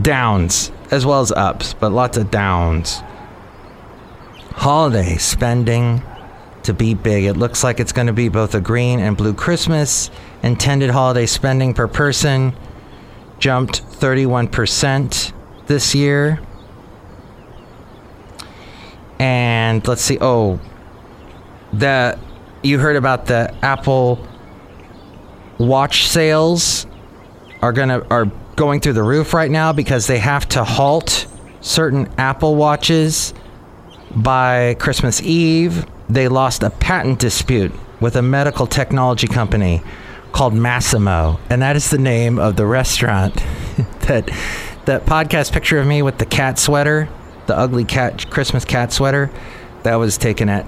downs 0.03 0.73
as 0.91 1.07
well 1.07 1.21
as 1.21 1.33
ups, 1.33 1.75
but 1.75 1.93
lots 1.93 2.17
of 2.17 2.31
downs. 2.31 3.03
Holiday 4.53 5.17
spending 5.17 6.03
to 6.65 6.75
be 6.75 6.95
big. 6.95 7.25
It 7.25 7.35
looks 7.35 7.65
like 7.65 7.81
it's 7.81 7.93
going 7.93 8.09
to 8.09 8.13
be 8.13 8.29
both 8.29 8.55
a 8.55 8.61
green 8.61 9.01
and 9.01 9.17
blue 9.17 9.33
Christmas. 9.33 10.11
Intended 10.43 10.91
holiday 10.91 11.27
spending 11.27 11.75
per 11.75 11.87
person 11.87 12.55
jumped 13.39 13.83
31% 13.83 15.33
this 15.67 15.95
year. 15.95 16.41
And 19.19 19.87
let's 19.87 20.03
see. 20.03 20.19
Oh, 20.21 20.59
the 21.73 22.19
you 22.63 22.79
heard 22.79 22.97
about 22.97 23.27
the 23.27 23.55
Apple 23.63 24.27
Watch 25.59 26.09
sales 26.09 26.87
are 27.61 27.73
gonna 27.73 28.03
are 28.11 28.31
going 28.61 28.81
through 28.81 28.93
the 28.93 29.03
roof 29.03 29.33
right 29.33 29.51
now 29.51 29.73
because 29.73 30.07
they 30.07 30.19
have 30.19 30.47
to 30.47 30.63
halt 30.63 31.27
certain 31.63 32.07
Apple 32.19 32.57
Watches 32.57 33.33
by 34.15 34.75
Christmas 34.79 35.23
Eve. 35.23 35.87
They 36.11 36.29
lost 36.29 36.63
a 36.63 36.69
patent 36.69 37.19
dispute 37.19 37.73
with 38.01 38.17
a 38.17 38.23
medical 38.23 38.67
technology 38.67 39.27
company 39.27 39.83
called 40.33 40.53
Masimo, 40.53 41.41
and 41.49 41.63
that 41.63 41.75
is 41.75 41.89
the 41.89 41.99
name 41.99 42.39
of 42.39 42.57
the 42.57 42.67
restaurant 42.67 43.35
that 44.03 44.31
that 44.85 45.07
podcast 45.07 45.53
picture 45.53 45.79
of 45.79 45.87
me 45.87 46.03
with 46.03 46.19
the 46.19 46.27
cat 46.27 46.59
sweater 46.59 47.09
the 47.51 47.59
ugly 47.59 47.85
cat 47.85 48.31
Christmas 48.31 48.65
cat 48.65 48.93
sweater, 48.93 49.29
that 49.83 49.97
was 49.97 50.17
taken 50.17 50.49
at 50.49 50.67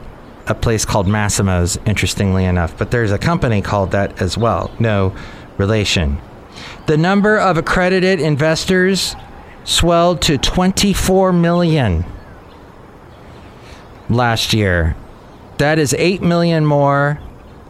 a 0.49 0.55
place 0.55 0.85
called 0.85 1.07
Massimo's, 1.07 1.79
interestingly 1.87 2.45
enough. 2.45 2.77
But 2.77 2.91
there's 2.91 3.13
a 3.13 3.19
company 3.19 3.63
called 3.63 3.93
that 3.93 4.21
as 4.21 4.37
well. 4.37 4.69
No 4.81 5.15
relation. 5.59 6.19
The 6.87 6.97
number 6.97 7.39
of 7.39 7.57
accredited 7.57 8.21
investors 8.21 9.15
swelled 9.65 10.23
to 10.23 10.39
24 10.39 11.33
million 11.33 12.05
last 14.09 14.53
year. 14.53 14.97
That 15.59 15.79
is 15.79 15.95
8 15.95 16.23
million 16.23 16.67
more 16.67 17.21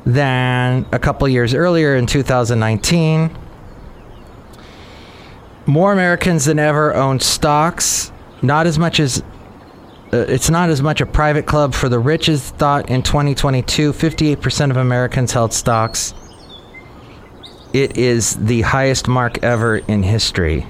than 0.07 0.87
a 0.93 0.99
couple 0.99 1.29
years 1.29 1.55
earlier 1.55 1.95
in 1.97 2.07
2019. 2.07 3.37
More 5.67 5.93
Americans 5.93 6.47
than 6.47 6.59
ever 6.59 6.95
own 6.95 7.21
stocks 7.21 8.13
not 8.43 8.67
as 8.67 8.79
much 8.79 9.01
as 9.01 9.23
uh, 10.13 10.19
it's 10.29 10.51
not 10.51 10.69
as 10.69 10.83
much 10.83 11.01
a 11.01 11.07
private 11.07 11.47
club 11.47 11.73
for 11.73 11.89
the 11.89 11.99
rich 11.99 12.29
as 12.29 12.51
thought 12.51 12.91
in 12.91 13.03
2022. 13.03 13.93
58% 13.93 14.71
of 14.71 14.77
Americans 14.77 15.33
held 15.33 15.55
stocks. 15.55 16.13
It 17.73 17.97
is 17.97 18.37
the 18.37 18.63
highest 18.63 19.09
mark 19.09 19.43
ever 19.43 19.79
in 19.79 20.03
history. 20.03 20.67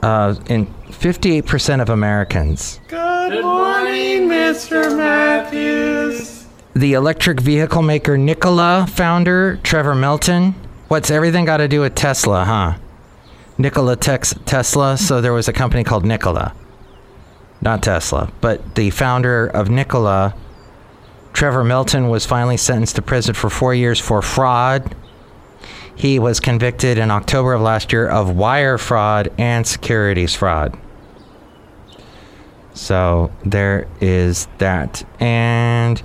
Uh, 0.00 0.36
in 0.48 0.66
58% 0.66 1.82
of 1.82 1.88
Americans. 1.88 2.78
Good 2.86 3.42
morning, 3.42 4.28
Mr. 4.28 4.96
Matthews. 4.96 6.46
The 6.74 6.92
electric 6.92 7.40
vehicle 7.40 7.82
maker 7.82 8.16
Nikola 8.16 8.86
founder 8.88 9.58
Trevor 9.64 9.96
Milton. 9.96 10.54
What's 10.86 11.10
everything 11.10 11.44
got 11.44 11.56
to 11.56 11.66
do 11.66 11.80
with 11.80 11.96
Tesla, 11.96 12.44
huh? 12.44 12.78
Nikola 13.58 13.96
Tex- 13.96 14.36
Tesla. 14.46 14.96
So 14.96 15.20
there 15.20 15.32
was 15.32 15.48
a 15.48 15.52
company 15.52 15.82
called 15.82 16.04
Nikola, 16.04 16.54
not 17.60 17.82
Tesla, 17.82 18.30
but 18.40 18.76
the 18.76 18.90
founder 18.90 19.48
of 19.48 19.68
Nikola, 19.68 20.36
Trevor 21.32 21.64
Milton, 21.64 22.08
was 22.08 22.24
finally 22.24 22.56
sentenced 22.56 22.94
to 22.94 23.02
prison 23.02 23.34
for 23.34 23.50
four 23.50 23.74
years 23.74 23.98
for 23.98 24.22
fraud. 24.22 24.94
He 25.98 26.18
was 26.18 26.40
convicted 26.40 26.96
in 26.96 27.10
October 27.10 27.52
of 27.52 27.60
last 27.60 27.92
year 27.92 28.08
of 28.08 28.36
wire 28.36 28.78
fraud 28.78 29.32
and 29.36 29.66
securities 29.66 30.34
fraud. 30.34 30.78
So 32.72 33.30
there 33.44 33.88
is 34.00 34.46
that. 34.58 35.04
And 35.20 36.00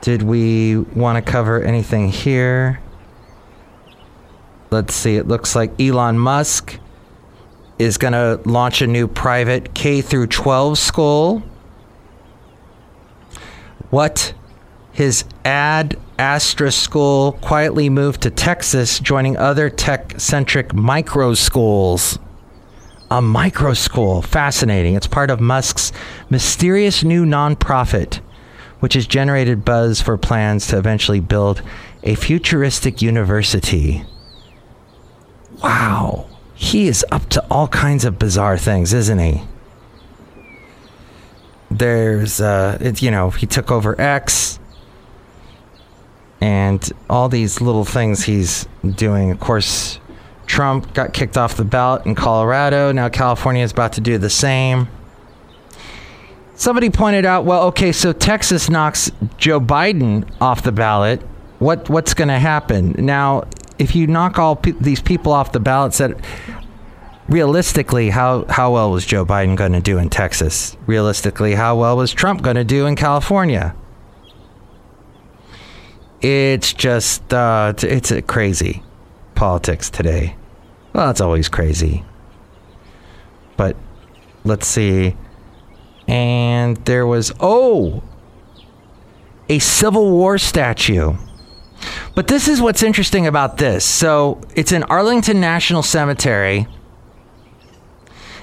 did 0.00 0.22
we 0.22 0.78
want 0.78 1.22
to 1.22 1.30
cover 1.30 1.62
anything 1.62 2.08
here? 2.08 2.80
let's 4.70 4.94
see, 4.94 5.16
it 5.16 5.26
looks 5.28 5.54
like 5.54 5.80
Elon 5.80 6.18
Musk 6.18 6.78
is 7.78 7.98
going 7.98 8.12
to 8.12 8.40
launch 8.48 8.82
a 8.82 8.86
new 8.86 9.06
private 9.06 9.74
K 9.74 10.00
through 10.00 10.26
12 10.28 10.78
school. 10.78 11.42
What? 13.90 14.34
His 14.96 15.24
ad 15.44 15.98
Astra 16.18 16.72
school 16.72 17.32
quietly 17.42 17.90
moved 17.90 18.22
to 18.22 18.30
Texas, 18.30 18.98
joining 18.98 19.36
other 19.36 19.68
tech 19.68 20.18
centric 20.18 20.72
micro 20.72 21.34
schools. 21.34 22.18
A 23.10 23.20
micro 23.20 23.74
school. 23.74 24.22
Fascinating. 24.22 24.94
It's 24.94 25.06
part 25.06 25.28
of 25.28 25.38
Musk's 25.38 25.92
mysterious 26.30 27.04
new 27.04 27.26
nonprofit, 27.26 28.20
which 28.80 28.94
has 28.94 29.06
generated 29.06 29.66
buzz 29.66 30.00
for 30.00 30.16
plans 30.16 30.66
to 30.68 30.78
eventually 30.78 31.20
build 31.20 31.60
a 32.02 32.14
futuristic 32.14 33.02
university. 33.02 34.02
Wow. 35.62 36.26
He 36.54 36.88
is 36.88 37.04
up 37.12 37.28
to 37.28 37.44
all 37.50 37.68
kinds 37.68 38.06
of 38.06 38.18
bizarre 38.18 38.56
things, 38.56 38.94
isn't 38.94 39.18
he? 39.18 39.42
There's, 41.70 42.40
uh, 42.40 42.78
it, 42.80 43.02
you 43.02 43.10
know, 43.10 43.28
he 43.28 43.46
took 43.46 43.70
over 43.70 44.00
X. 44.00 44.58
and 46.40 46.92
all 47.08 47.28
these 47.28 47.60
little 47.60 47.84
things 47.84 48.24
he's 48.24 48.66
doing. 48.94 49.30
Of 49.30 49.40
course, 49.40 50.00
Trump 50.46 50.94
got 50.94 51.12
kicked 51.12 51.36
off 51.36 51.56
the 51.56 51.64
ballot 51.64 52.06
in 52.06 52.14
Colorado. 52.14 52.92
Now 52.92 53.08
California 53.08 53.62
is 53.62 53.72
about 53.72 53.94
to 53.94 54.00
do 54.00 54.18
the 54.18 54.30
same. 54.30 54.88
Somebody 56.54 56.88
pointed 56.88 57.26
out, 57.26 57.44
well, 57.44 57.64
okay, 57.64 57.92
so 57.92 58.12
Texas 58.12 58.70
knocks 58.70 59.10
Joe 59.36 59.60
Biden 59.60 60.28
off 60.40 60.62
the 60.62 60.72
ballot. 60.72 61.20
What 61.58 61.88
what's 61.90 62.14
going 62.14 62.28
to 62.28 62.38
happen 62.38 62.94
now? 62.98 63.44
If 63.78 63.94
you 63.94 64.06
knock 64.06 64.38
all 64.38 64.56
pe- 64.56 64.72
these 64.72 65.02
people 65.02 65.32
off 65.32 65.52
the 65.52 65.60
ballot, 65.60 65.92
said 65.92 66.22
realistically, 67.28 68.10
how 68.10 68.46
how 68.48 68.72
well 68.72 68.90
was 68.90 69.04
Joe 69.04 69.24
Biden 69.26 69.56
going 69.56 69.72
to 69.72 69.80
do 69.80 69.98
in 69.98 70.08
Texas? 70.08 70.76
Realistically, 70.86 71.54
how 71.54 71.76
well 71.76 71.96
was 71.96 72.12
Trump 72.12 72.42
going 72.42 72.56
to 72.56 72.64
do 72.64 72.86
in 72.86 72.96
California? 72.96 73.74
It's 76.20 76.72
just 76.72 77.32
uh, 77.32 77.74
it's, 77.76 78.10
a 78.10 78.22
crazy 78.22 78.82
politics 79.34 79.90
today. 79.90 80.36
Well, 80.92 81.10
it's 81.10 81.20
always 81.20 81.48
crazy. 81.48 82.04
But 83.56 83.76
let's 84.44 84.66
see. 84.66 85.16
And 86.08 86.76
there 86.78 87.06
was 87.06 87.32
oh, 87.40 88.02
a 89.48 89.58
Civil 89.58 90.10
War 90.10 90.38
statue. 90.38 91.16
But 92.14 92.28
this 92.28 92.48
is 92.48 92.62
what's 92.62 92.82
interesting 92.82 93.26
about 93.26 93.58
this. 93.58 93.84
So 93.84 94.40
it's 94.54 94.72
in 94.72 94.82
Arlington 94.84 95.40
National 95.40 95.82
Cemetery. 95.82 96.66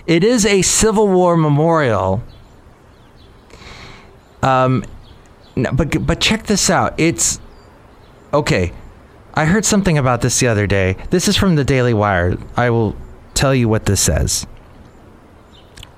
It 0.06 0.24
is 0.24 0.46
a 0.46 0.62
Civil 0.62 1.08
War 1.08 1.36
memorial. 1.36 2.22
Um, 4.44 4.84
but 5.56 6.06
but 6.06 6.20
check 6.20 6.44
this 6.44 6.70
out. 6.70 6.94
It's 7.00 7.40
okay. 8.34 8.74
I 9.34 9.46
heard 9.46 9.66
something 9.66 9.98
about 9.98 10.22
this 10.22 10.40
the 10.40 10.48
other 10.48 10.68
day. 10.68 10.96
This 11.10 11.28
is 11.28 11.36
from 11.36 11.56
the 11.56 11.64
Daily 11.64 11.94
Wire. 11.94 12.38
I 12.56 12.70
will 12.70 12.96
tell 13.34 13.56
you 13.56 13.68
what 13.68 13.86
this 13.86 14.02
says. 14.02 14.46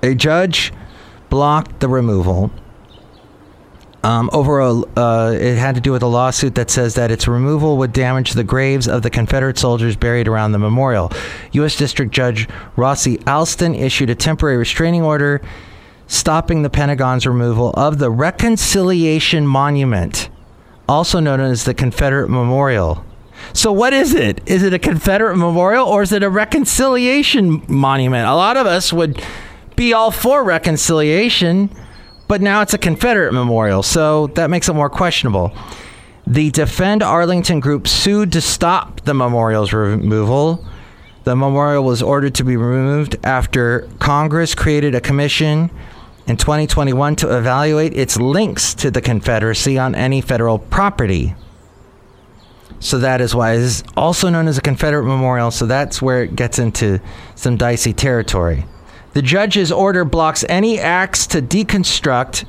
A 0.02 0.14
judge 0.14 0.72
blocked 1.28 1.80
the 1.80 1.88
removal 1.88 2.50
um, 4.06 4.30
over 4.32 4.60
a, 4.60 4.72
uh, 4.96 5.32
it 5.32 5.56
had 5.56 5.74
to 5.74 5.80
do 5.80 5.90
with 5.90 6.02
a 6.02 6.06
lawsuit 6.06 6.54
that 6.54 6.70
says 6.70 6.94
that 6.94 7.10
its 7.10 7.26
removal 7.26 7.76
would 7.78 7.92
damage 7.92 8.34
the 8.34 8.44
graves 8.44 8.86
of 8.86 9.02
the 9.02 9.10
Confederate 9.10 9.58
soldiers 9.58 9.96
buried 9.96 10.28
around 10.28 10.52
the 10.52 10.60
memorial. 10.60 11.10
U.S. 11.52 11.74
District 11.74 12.12
Judge 12.12 12.46
Rossie 12.76 13.20
Alston 13.26 13.74
issued 13.74 14.08
a 14.08 14.14
temporary 14.14 14.58
restraining 14.58 15.02
order 15.02 15.42
stopping 16.06 16.62
the 16.62 16.70
Pentagon's 16.70 17.26
removal 17.26 17.70
of 17.70 17.98
the 17.98 18.08
Reconciliation 18.08 19.44
Monument, 19.44 20.30
also 20.88 21.20
known 21.20 21.40
as 21.40 21.64
the 21.64 21.74
Confederate 21.74 22.28
Memorial. 22.28 23.04
So, 23.52 23.72
what 23.72 23.92
is 23.92 24.14
it? 24.14 24.40
Is 24.46 24.62
it 24.62 24.72
a 24.72 24.78
Confederate 24.78 25.36
memorial 25.36 25.86
or 25.86 26.02
is 26.02 26.12
it 26.12 26.22
a 26.22 26.30
reconciliation 26.30 27.62
monument? 27.68 28.26
A 28.26 28.34
lot 28.34 28.56
of 28.56 28.66
us 28.66 28.92
would 28.92 29.22
be 29.76 29.92
all 29.92 30.10
for 30.10 30.42
reconciliation 30.42 31.70
but 32.28 32.42
now 32.42 32.60
it's 32.60 32.74
a 32.74 32.78
Confederate 32.78 33.32
memorial, 33.32 33.82
so 33.82 34.26
that 34.28 34.50
makes 34.50 34.68
it 34.68 34.74
more 34.74 34.90
questionable. 34.90 35.52
The 36.26 36.50
Defend 36.50 37.02
Arlington 37.02 37.60
group 37.60 37.86
sued 37.86 38.32
to 38.32 38.40
stop 38.40 39.02
the 39.02 39.14
memorial's 39.14 39.72
removal. 39.72 40.64
The 41.22 41.36
memorial 41.36 41.84
was 41.84 42.02
ordered 42.02 42.34
to 42.36 42.44
be 42.44 42.56
removed 42.56 43.16
after 43.22 43.88
Congress 44.00 44.54
created 44.54 44.94
a 44.94 45.00
commission 45.00 45.70
in 46.26 46.36
2021 46.36 47.16
to 47.16 47.36
evaluate 47.36 47.96
its 47.96 48.16
links 48.16 48.74
to 48.74 48.90
the 48.90 49.00
Confederacy 49.00 49.78
on 49.78 49.94
any 49.94 50.20
federal 50.20 50.58
property. 50.58 51.34
So 52.80 52.98
that 52.98 53.20
is 53.20 53.34
why 53.34 53.52
it 53.52 53.60
is 53.60 53.84
also 53.96 54.28
known 54.28 54.48
as 54.48 54.58
a 54.58 54.62
Confederate 54.62 55.04
memorial. 55.04 55.50
So 55.50 55.66
that's 55.66 56.02
where 56.02 56.24
it 56.24 56.36
gets 56.36 56.58
into 56.58 57.00
some 57.34 57.56
dicey 57.56 57.92
territory. 57.92 58.66
The 59.14 59.22
judge's 59.22 59.72
order 59.72 60.04
blocks 60.04 60.44
any 60.48 60.78
acts 60.78 61.26
to 61.28 61.40
deconstruct 61.40 62.48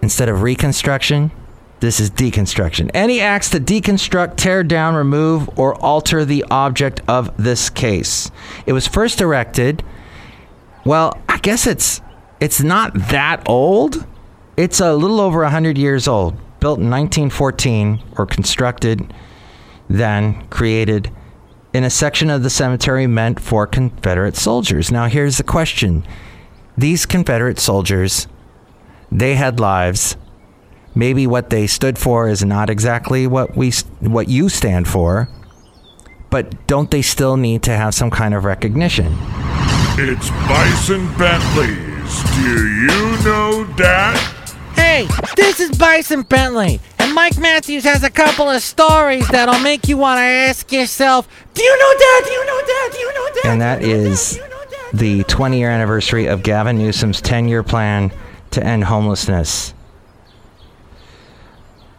instead 0.00 0.28
of 0.28 0.42
reconstruction. 0.42 1.32
This 1.80 1.98
is 2.00 2.10
deconstruction. 2.10 2.90
Any 2.94 3.20
acts 3.20 3.50
to 3.50 3.60
deconstruct, 3.60 4.36
tear 4.36 4.62
down, 4.62 4.94
remove, 4.94 5.48
or 5.58 5.74
alter 5.76 6.24
the 6.24 6.44
object 6.50 7.00
of 7.08 7.36
this 7.36 7.70
case. 7.70 8.30
It 8.66 8.72
was 8.72 8.86
first 8.86 9.20
erected. 9.20 9.82
Well, 10.84 11.16
I 11.28 11.38
guess 11.38 11.66
it's 11.66 12.00
it's 12.40 12.62
not 12.62 12.94
that 12.94 13.42
old. 13.48 14.06
It's 14.56 14.80
a 14.80 14.94
little 14.94 15.20
over 15.20 15.42
100 15.42 15.78
years 15.78 16.08
old. 16.08 16.34
Built 16.60 16.78
in 16.78 16.90
1914 16.90 18.02
or 18.16 18.26
constructed 18.26 19.12
then, 19.88 20.46
created 20.48 21.10
in 21.72 21.84
a 21.84 21.90
section 21.90 22.30
of 22.30 22.42
the 22.42 22.50
cemetery 22.50 23.06
meant 23.06 23.40
for 23.40 23.66
Confederate 23.66 24.36
soldiers. 24.36 24.90
Now, 24.90 25.06
here's 25.06 25.38
the 25.38 25.44
question 25.44 26.04
these 26.76 27.06
Confederate 27.06 27.58
soldiers, 27.58 28.28
they 29.10 29.34
had 29.34 29.58
lives. 29.58 30.16
Maybe 30.94 31.26
what 31.26 31.50
they 31.50 31.66
stood 31.66 31.98
for 31.98 32.28
is 32.28 32.44
not 32.44 32.70
exactly 32.70 33.26
what 33.26 33.56
we 33.56 33.72
what 34.00 34.28
you 34.28 34.48
stand 34.48 34.88
for, 34.88 35.28
but 36.30 36.66
don't 36.66 36.90
they 36.90 37.02
still 37.02 37.36
need 37.36 37.62
to 37.64 37.72
have 37.76 37.94
some 37.94 38.10
kind 38.10 38.34
of 38.34 38.44
recognition? 38.44 39.16
It's 39.96 40.30
Bison 40.30 41.06
Bentleys. 41.16 41.87
Do 42.08 42.66
you 42.66 43.24
know 43.24 43.64
that? 43.76 44.16
Hey, 44.74 45.06
this 45.36 45.60
is 45.60 45.76
Bison 45.76 46.22
Bentley, 46.22 46.80
and 46.98 47.14
Mike 47.14 47.36
Matthews 47.36 47.84
has 47.84 48.02
a 48.02 48.10
couple 48.10 48.48
of 48.48 48.62
stories 48.62 49.28
that'll 49.28 49.60
make 49.60 49.88
you 49.88 49.96
want 49.98 50.18
to 50.18 50.22
ask 50.22 50.72
yourself, 50.72 51.28
Do 51.52 51.62
you 51.62 51.70
know 51.70 51.98
that? 51.98 52.22
Do 52.24 52.32
you 52.32 52.46
know 52.46 52.60
that? 52.66 52.88
Do 52.92 52.98
you 52.98 53.12
know 53.12 53.28
that? 53.34 53.44
And 53.46 53.60
that 53.60 53.82
is 53.82 54.40
the 54.94 55.24
20 55.24 55.58
year 55.58 55.70
anniversary 55.70 56.26
of 56.26 56.42
Gavin 56.42 56.78
Newsom's 56.78 57.20
10 57.20 57.48
year 57.48 57.62
plan 57.62 58.10
to 58.52 58.64
end 58.64 58.84
homelessness. 58.84 59.74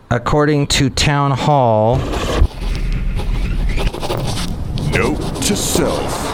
According 0.10 0.68
to 0.68 0.90
Town 0.90 1.32
Hall, 1.32 1.98
note 4.92 5.20
to 5.44 5.56
self. 5.56 6.29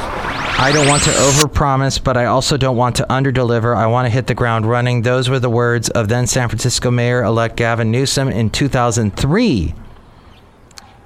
I 0.58 0.72
don't 0.72 0.88
want 0.88 1.04
to 1.04 1.10
overpromise, 1.10 2.02
but 2.02 2.16
I 2.16 2.26
also 2.26 2.56
don't 2.56 2.78
want 2.78 2.96
to 2.96 3.04
underdeliver. 3.10 3.76
I 3.76 3.88
want 3.88 4.06
to 4.06 4.10
hit 4.10 4.28
the 4.28 4.34
ground 4.34 4.66
running. 4.66 5.02
Those 5.02 5.30
were 5.30 5.40
the 5.40 5.50
words 5.50 5.90
of 5.90 6.08
then 6.08 6.28
San 6.28 6.48
Francisco 6.48 6.90
Mayor 6.90 7.24
elect 7.24 7.58
Gavin 7.58 7.92
Newsom 7.92 8.30
in 8.30 8.50
2003 8.50 9.76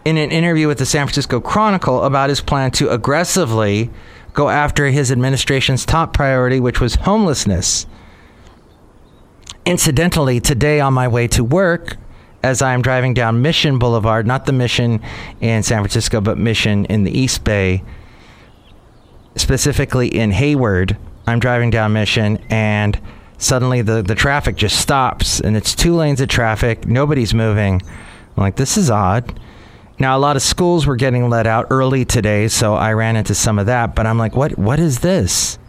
in 0.06 0.18
an 0.18 0.32
interview 0.32 0.68
with 0.68 0.78
the 0.78 0.86
San 0.86 1.08
Francisco 1.08 1.40
Chronicle 1.40 2.04
about 2.04 2.30
his 2.30 2.42
plan 2.42 2.70
to 2.72 2.90
aggressively 2.90 3.90
go 4.34 4.50
after 4.50 4.86
his 4.88 5.12
administration's 5.12 5.84
top 5.84 6.14
priority, 6.14 6.60
which 6.60 6.80
was 6.80 6.96
homelessness. 6.96 7.88
Incidentally, 9.66 10.40
today 10.40 10.80
on 10.80 10.94
my 10.94 11.08
way 11.08 11.28
to 11.28 11.44
work, 11.44 11.98
as 12.44 12.62
I 12.62 12.74
am 12.74 12.84
driving 12.84 13.16
down 13.16 13.42
Mission 13.42 13.80
Boulevard, 13.80 14.28
not 14.28 14.46
the 14.46 14.54
Mission 14.54 15.02
in 15.42 15.64
San 15.64 15.80
Francisco, 15.80 16.22
but 16.22 16.38
Mission 16.38 16.86
in 16.86 17.04
the 17.04 17.12
East 17.12 17.44
Bay, 17.44 17.84
specifically 19.36 20.08
in 20.08 20.32
Hayward, 20.32 20.98
I'm 21.28 21.40
driving 21.40 21.70
down 21.70 21.94
Mission 21.94 22.44
and 22.50 23.00
suddenly 23.38 23.82
the, 23.82 24.02
the 24.02 24.16
traffic 24.16 24.56
just 24.56 24.80
stops 24.80 25.40
and 25.40 25.56
it's 25.56 25.76
two 25.76 25.96
lanes 25.96 26.22
of 26.22 26.28
traffic. 26.28 26.86
Nobody's 26.88 27.34
moving. 27.34 27.82
I'm 27.82 28.44
like, 28.44 28.56
this 28.56 28.78
is 28.78 28.90
odd. 28.90 29.40
Now, 30.00 30.18
a 30.18 30.20
lot 30.20 30.38
of 30.38 30.42
schools 30.42 30.88
were 30.88 30.96
getting 30.96 31.30
let 31.30 31.46
out 31.46 31.68
early 31.70 32.06
today, 32.06 32.48
so 32.48 32.74
I 32.74 32.94
ran 32.94 33.18
into 33.18 33.36
some 33.36 33.60
of 33.60 33.66
that. 33.66 33.96
But 33.96 34.08
I'm 34.08 34.18
like, 34.18 34.34
what? 34.34 34.58
What 34.58 34.80
is 34.80 35.00
this? 35.00 35.60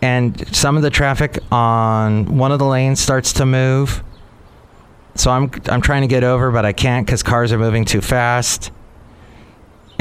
And 0.00 0.44
some 0.54 0.76
of 0.76 0.82
the 0.82 0.90
traffic 0.90 1.38
on 1.52 2.36
one 2.36 2.50
of 2.50 2.58
the 2.58 2.66
lanes 2.66 2.98
starts 2.98 3.32
to 3.34 3.46
move. 3.46 4.02
So 5.14 5.30
I'm 5.30 5.52
I'm 5.66 5.82
trying 5.82 6.02
to 6.02 6.08
get 6.08 6.24
over, 6.24 6.50
but 6.50 6.64
I 6.66 6.72
can't 6.72 7.06
because 7.06 7.22
cars 7.22 7.52
are 7.52 7.58
moving 7.58 7.84
too 7.84 8.00
fast 8.00 8.72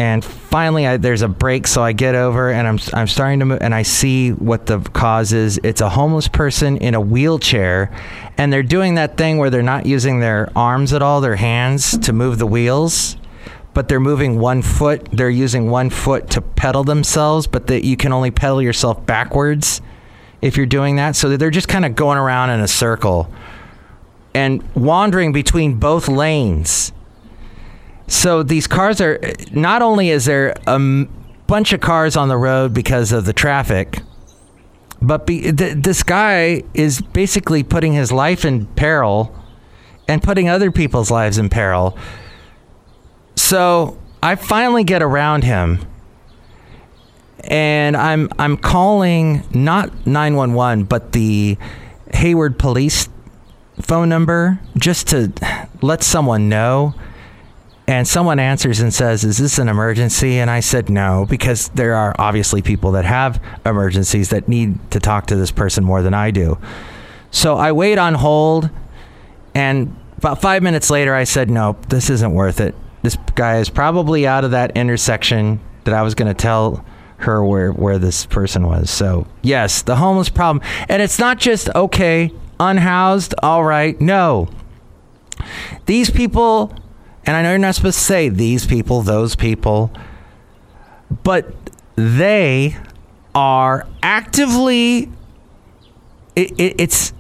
and 0.02 0.26
finally 0.26 0.88
I, 0.88 0.98
there's 0.98 1.22
a 1.22 1.28
break 1.28 1.68
so 1.68 1.84
i 1.84 1.92
get 1.92 2.16
over 2.16 2.50
and 2.52 2.68
i'm, 2.68 2.80
I'm 2.94 3.08
starting 3.08 3.40
to 3.40 3.46
move 3.46 3.60
and 3.62 3.76
i 3.76 3.84
see 3.84 4.32
what 4.32 4.66
the 4.66 4.80
cause 4.80 5.32
is. 5.32 5.60
It's 5.64 5.82
a 5.82 5.90
homeless 5.90 6.28
person 6.28 6.78
in 6.78 6.96
a 6.96 7.02
wheelchair 7.02 7.92
and 8.38 8.52
they're 8.52 8.64
doing 8.64 8.96
that 8.96 9.18
thing 9.18 9.38
where 9.38 9.52
they're 9.52 9.62
not 9.62 9.86
using 9.86 10.20
their 10.20 10.52
arms 10.56 10.92
at 10.94 11.02
all 11.02 11.22
their 11.22 11.36
hands 11.36 11.98
to 12.00 12.14
move 12.14 12.40
the 12.40 12.48
wheels 12.48 13.16
but 13.74 13.88
they're 13.88 14.00
moving 14.00 14.40
one 14.40 14.62
foot 14.62 15.08
they're 15.12 15.30
using 15.30 15.70
one 15.70 15.90
foot 15.90 16.30
to 16.32 16.42
pedal 16.42 16.84
themselves 16.84 17.46
but 17.46 17.68
that 17.68 17.86
you 17.86 17.96
can 17.96 18.12
only 18.12 18.32
pedal 18.32 18.62
yourself 18.62 19.06
backwards 19.06 19.82
if 20.42 20.58
you're 20.58 20.66
doing 20.66 20.96
that. 20.98 21.16
So 21.16 21.38
they're 21.38 21.50
just 21.50 21.68
kind 21.68 21.86
of 21.86 21.96
going 21.96 22.18
around 22.18 22.50
in 22.50 22.60
a 22.60 22.68
circle 22.68 23.32
and 24.34 24.64
wandering 24.74 25.32
between 25.32 25.76
both 25.76 26.08
lanes 26.08 26.92
so 28.12 28.44
these 28.44 28.68
cars 28.68 29.00
are 29.00 29.22
not 29.52 29.82
only 29.82 30.10
is 30.10 30.26
there 30.26 30.50
a 30.68 30.72
m- 30.72 31.10
bunch 31.48 31.72
of 31.72 31.80
cars 31.80 32.18
on 32.18 32.28
the 32.28 32.36
road 32.36 32.74
because 32.74 33.14
of 33.14 33.24
the 33.24 33.32
traffic, 33.32 34.02
but 35.02 35.26
be, 35.26 35.50
th- 35.54 35.78
this 35.78 36.04
guy 36.04 36.64
is 36.74 37.00
basically 37.02 37.64
putting 37.64 37.94
his 37.94 38.12
life 38.12 38.44
in 38.44 38.66
peril 38.66 39.34
and 40.10 40.22
putting 40.22 40.50
other 40.50 40.72
people's 40.72 41.10
lives 41.10 41.38
in 41.38 41.48
peril. 41.48 41.98
So 43.38 43.98
I 44.22 44.36
finally 44.36 44.84
get 44.84 45.02
around 45.02 45.46
him 45.46 45.80
and 47.46 47.96
I'm 47.96 48.28
I'm 48.38 48.58
calling 48.58 49.44
not 49.52 50.06
911 50.06 50.84
but 50.84 51.14
the 51.14 51.58
Hayward 52.14 52.60
police 52.60 53.08
phone 53.80 54.10
number 54.10 54.60
just 54.78 55.08
to 55.08 55.32
let 55.82 56.04
someone 56.04 56.50
know 56.50 56.94
and 57.92 58.08
someone 58.08 58.40
answers 58.40 58.80
and 58.80 58.94
says 58.94 59.26
is 59.26 59.38
this 59.38 59.60
an 59.60 59.68
emergency 59.68 60.40
and 60.40 60.50
I 60.50 60.62
said 60.62 60.90
no 60.90 61.26
because 61.30 61.68
there 61.70 61.94
are 61.94 62.16
obviously 62.18 62.62
people 62.62 62.94
that 62.94 63.04
have 63.04 63.44
emergencies 63.66 64.30
that 64.30 64.48
need 64.48 64.92
to 64.92 65.00
talk 65.02 65.28
to 65.28 65.36
this 65.36 65.52
person 65.52 65.84
more 65.84 66.02
than 66.02 66.14
I 66.14 66.32
do. 66.32 66.58
So 67.32 67.58
I 67.58 67.74
wait 67.74 67.98
on 67.98 68.14
hold 68.14 68.70
and 69.54 69.94
about 70.18 70.42
5 70.42 70.64
minutes 70.64 70.90
later 70.90 71.14
I 71.14 71.26
said 71.26 71.50
no 71.50 71.76
this 71.90 72.10
isn't 72.10 72.34
worth 72.34 72.62
it. 72.62 72.76
This 73.02 73.18
guy 73.36 73.58
is 73.58 73.70
probably 73.70 74.26
out 74.26 74.46
of 74.46 74.52
that 74.52 74.78
intersection 74.78 75.60
that 75.84 75.94
I 75.94 76.02
was 76.02 76.16
going 76.16 76.34
to 76.34 76.42
tell 76.42 76.86
her 77.18 77.44
where 77.44 77.74
where 77.74 78.00
this 78.00 78.26
person 78.26 78.66
was. 78.68 78.90
So 78.90 79.28
yes, 79.42 79.82
the 79.82 79.98
homeless 79.98 80.30
problem, 80.30 80.66
and 80.88 81.02
it's 81.02 81.20
not 81.20 81.40
just 81.40 81.68
okay, 81.76 82.32
unhoused, 82.58 83.36
all 83.44 83.66
right. 83.66 84.00
No, 84.00 84.48
these 85.88 86.10
people, 86.10 86.74
and 87.26 87.36
I 87.36 87.42
know 87.42 87.50
you're 87.50 87.60
not 87.60 87.76
supposed 87.76 88.00
to 88.00 88.04
say 88.04 88.30
these 88.30 88.66
people, 88.66 89.02
those 89.02 89.36
people, 89.36 89.92
but 91.24 91.54
they 91.96 92.78
are 93.36 93.88
actively. 94.02 95.10
It, 96.36 96.52
it, 96.60 96.76
it's 96.80 97.14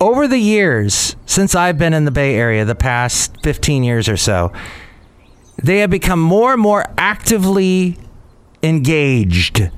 over 0.00 0.26
the 0.26 0.38
years 0.38 1.16
since 1.26 1.54
I've 1.54 1.78
been 1.78 1.94
in 1.94 2.04
the 2.04 2.10
Bay 2.10 2.34
Area, 2.34 2.64
the 2.64 2.74
past 2.74 3.36
15 3.42 3.84
years 3.84 4.08
or 4.08 4.16
so, 4.16 4.52
they 5.62 5.78
have 5.78 5.90
become 5.90 6.20
more 6.20 6.52
and 6.52 6.60
more 6.60 6.84
actively 6.98 7.96
engaged 8.62 9.70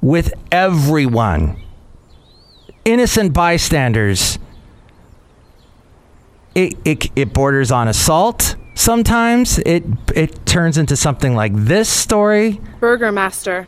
with 0.00 0.32
everyone. 0.52 1.62
Innocent 2.84 3.32
bystanders. 3.32 4.38
It, 6.54 6.74
it, 6.84 7.10
it 7.16 7.32
borders 7.32 7.70
on 7.70 7.88
assault. 7.88 8.56
Sometimes 8.76 9.58
it 9.60 9.84
it 10.14 10.44
turns 10.44 10.76
into 10.76 10.96
something 10.96 11.34
like 11.34 11.52
this 11.54 11.88
story 11.88 12.60
Burgermaster. 12.78 13.66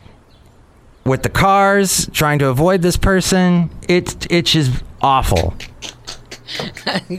with 1.03 1.23
the 1.23 1.29
cars 1.29 2.07
trying 2.13 2.37
to 2.39 2.47
avoid 2.47 2.83
this 2.83 2.95
person. 2.95 3.71
It 3.87 4.27
it's 4.31 4.51
just 4.51 4.83
awful. 5.01 5.55
Try 6.85 6.99
to 6.99 7.17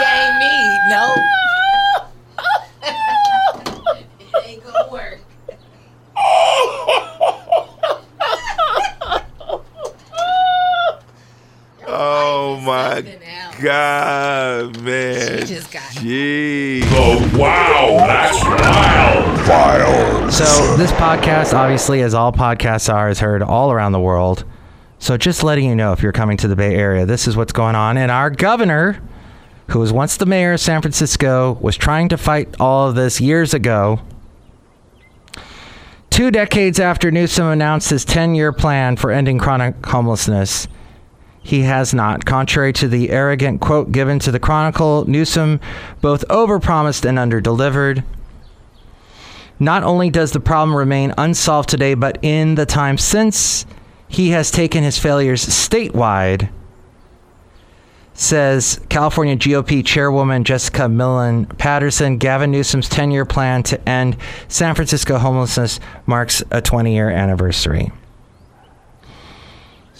game 0.00 0.34
me. 0.38 0.54
No. 0.88 1.14
it 2.84 4.46
ain't 4.46 4.62
gonna 4.64 4.88
work. 4.90 5.18
Oh 11.86 12.60
my 12.64 13.02
God, 13.60 14.80
man. 14.80 15.40
She 15.40 15.54
just 15.54 15.70
got 15.72 15.82
Jeez. 15.92 16.82
Oh, 16.90 17.21
wow. 17.34 17.96
That's 18.06 18.44
wild. 18.44 19.48
Wild. 19.48 20.32
So 20.32 20.76
this 20.76 20.92
podcast, 20.92 21.54
obviously, 21.54 22.02
as 22.02 22.14
all 22.14 22.32
podcasts 22.32 22.92
are, 22.92 23.08
is 23.08 23.20
heard 23.20 23.42
all 23.42 23.72
around 23.72 23.92
the 23.92 24.00
world. 24.00 24.44
So 24.98 25.16
just 25.16 25.42
letting 25.42 25.64
you 25.68 25.74
know 25.74 25.92
if 25.92 26.02
you're 26.02 26.12
coming 26.12 26.36
to 26.38 26.48
the 26.48 26.56
Bay 26.56 26.76
Area, 26.76 27.04
this 27.04 27.26
is 27.26 27.36
what's 27.36 27.52
going 27.52 27.74
on. 27.74 27.96
And 27.96 28.10
our 28.10 28.30
governor, 28.30 29.02
who 29.68 29.80
was 29.80 29.92
once 29.92 30.16
the 30.16 30.26
mayor 30.26 30.52
of 30.52 30.60
San 30.60 30.80
Francisco, 30.80 31.54
was 31.60 31.76
trying 31.76 32.08
to 32.10 32.16
fight 32.16 32.54
all 32.60 32.88
of 32.88 32.94
this 32.94 33.20
years 33.20 33.52
ago. 33.52 34.00
Two 36.10 36.30
decades 36.30 36.78
after 36.78 37.10
Newsom 37.10 37.46
announced 37.46 37.90
his 37.90 38.04
10 38.04 38.34
year 38.34 38.52
plan 38.52 38.96
for 38.96 39.10
ending 39.10 39.38
chronic 39.38 39.84
homelessness, 39.84 40.68
he 41.42 41.62
has 41.62 41.92
not. 41.92 42.24
Contrary 42.24 42.72
to 42.74 42.88
the 42.88 43.10
arrogant 43.10 43.60
quote 43.60 43.90
given 43.92 44.18
to 44.20 44.30
the 44.30 44.38
Chronicle, 44.38 45.04
Newsom 45.08 45.60
both 46.00 46.26
overpromised 46.28 47.04
and 47.04 47.18
underdelivered. 47.18 48.04
Not 49.58 49.82
only 49.82 50.10
does 50.10 50.32
the 50.32 50.40
problem 50.40 50.76
remain 50.76 51.14
unsolved 51.18 51.68
today, 51.68 51.94
but 51.94 52.18
in 52.22 52.54
the 52.54 52.66
time 52.66 52.98
since, 52.98 53.66
he 54.08 54.30
has 54.30 54.50
taken 54.50 54.82
his 54.82 54.98
failures 54.98 55.44
statewide, 55.44 56.50
says 58.12 58.80
California 58.88 59.36
GOP 59.36 59.84
chairwoman 59.84 60.44
Jessica 60.44 60.88
Millan 60.88 61.46
Patterson. 61.46 62.18
Gavin 62.18 62.50
Newsom's 62.50 62.88
10 62.88 63.10
year 63.10 63.24
plan 63.24 63.62
to 63.64 63.88
end 63.88 64.16
San 64.48 64.74
Francisco 64.74 65.18
homelessness 65.18 65.80
marks 66.06 66.42
a 66.50 66.60
20 66.60 66.92
year 66.92 67.08
anniversary. 67.10 67.90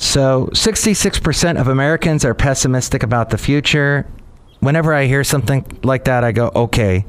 So, 0.02 0.48
66% 0.52 1.60
of 1.60 1.68
Americans 1.68 2.24
are 2.24 2.34
pessimistic 2.34 3.04
about 3.04 3.30
the 3.30 3.38
future. 3.38 4.04
Whenever 4.58 4.92
I 4.92 5.06
hear 5.06 5.22
something 5.22 5.64
like 5.84 6.06
that, 6.06 6.24
I 6.24 6.32
go, 6.32 6.50
okay, 6.56 7.06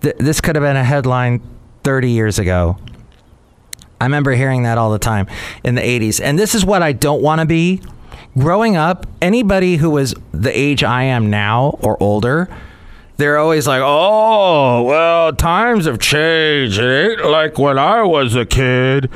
th- 0.00 0.16
this 0.16 0.40
could 0.40 0.56
have 0.56 0.62
been 0.62 0.74
a 0.74 0.82
headline 0.82 1.42
30 1.84 2.10
years 2.10 2.38
ago. 2.38 2.78
I 4.00 4.06
remember 4.06 4.32
hearing 4.32 4.62
that 4.62 4.78
all 4.78 4.90
the 4.90 4.98
time 4.98 5.26
in 5.64 5.74
the 5.74 5.82
80s. 5.82 6.18
And 6.18 6.38
this 6.38 6.54
is 6.54 6.64
what 6.64 6.82
I 6.82 6.92
don't 6.92 7.20
want 7.20 7.42
to 7.42 7.46
be. 7.46 7.82
Growing 8.38 8.74
up, 8.74 9.06
anybody 9.20 9.76
who 9.76 9.90
was 9.90 10.14
the 10.32 10.50
age 10.58 10.82
I 10.82 11.02
am 11.02 11.28
now 11.28 11.78
or 11.82 12.02
older, 12.02 12.48
they're 13.20 13.38
always 13.38 13.66
like, 13.66 13.82
oh, 13.84 14.82
well, 14.82 15.32
times 15.34 15.84
have 15.84 15.98
changed. 15.98 16.78
It 16.78 17.20
ain't 17.20 17.30
like 17.30 17.58
when 17.58 17.78
I 17.78 18.02
was 18.02 18.34
a 18.34 18.46
kid, 18.46 19.06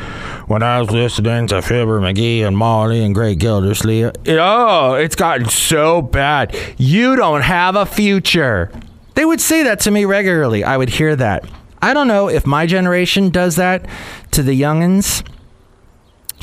when 0.46 0.62
I 0.62 0.80
was 0.80 0.90
listening 0.90 1.46
to 1.48 1.62
Fibber 1.62 2.00
McGee 2.00 2.46
and 2.46 2.56
Molly 2.56 3.02
and 3.02 3.14
Great 3.14 3.38
Gildersleeve. 3.38 4.12
Oh, 4.28 4.94
it's 4.94 5.16
gotten 5.16 5.48
so 5.48 6.02
bad. 6.02 6.54
You 6.76 7.16
don't 7.16 7.42
have 7.42 7.76
a 7.76 7.86
future. 7.86 8.70
They 9.14 9.24
would 9.24 9.40
say 9.40 9.62
that 9.62 9.80
to 9.80 9.90
me 9.90 10.04
regularly. 10.04 10.62
I 10.64 10.76
would 10.76 10.90
hear 10.90 11.16
that. 11.16 11.48
I 11.80 11.94
don't 11.94 12.08
know 12.08 12.28
if 12.28 12.46
my 12.46 12.66
generation 12.66 13.30
does 13.30 13.56
that 13.56 13.86
to 14.32 14.42
the 14.42 14.58
youngins. 14.58 15.26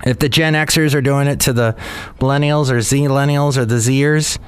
If 0.04 0.18
the 0.18 0.30
Gen 0.30 0.54
Xers 0.54 0.96
are 0.96 1.02
doing 1.02 1.28
it 1.28 1.40
to 1.42 1.54
the 1.54 1.76
millennials 2.20 2.72
or 2.72 2.82
Z 2.82 3.02
millennials 3.02 3.56
or 3.56 3.66
the 3.66 3.76
Zers 3.76 4.40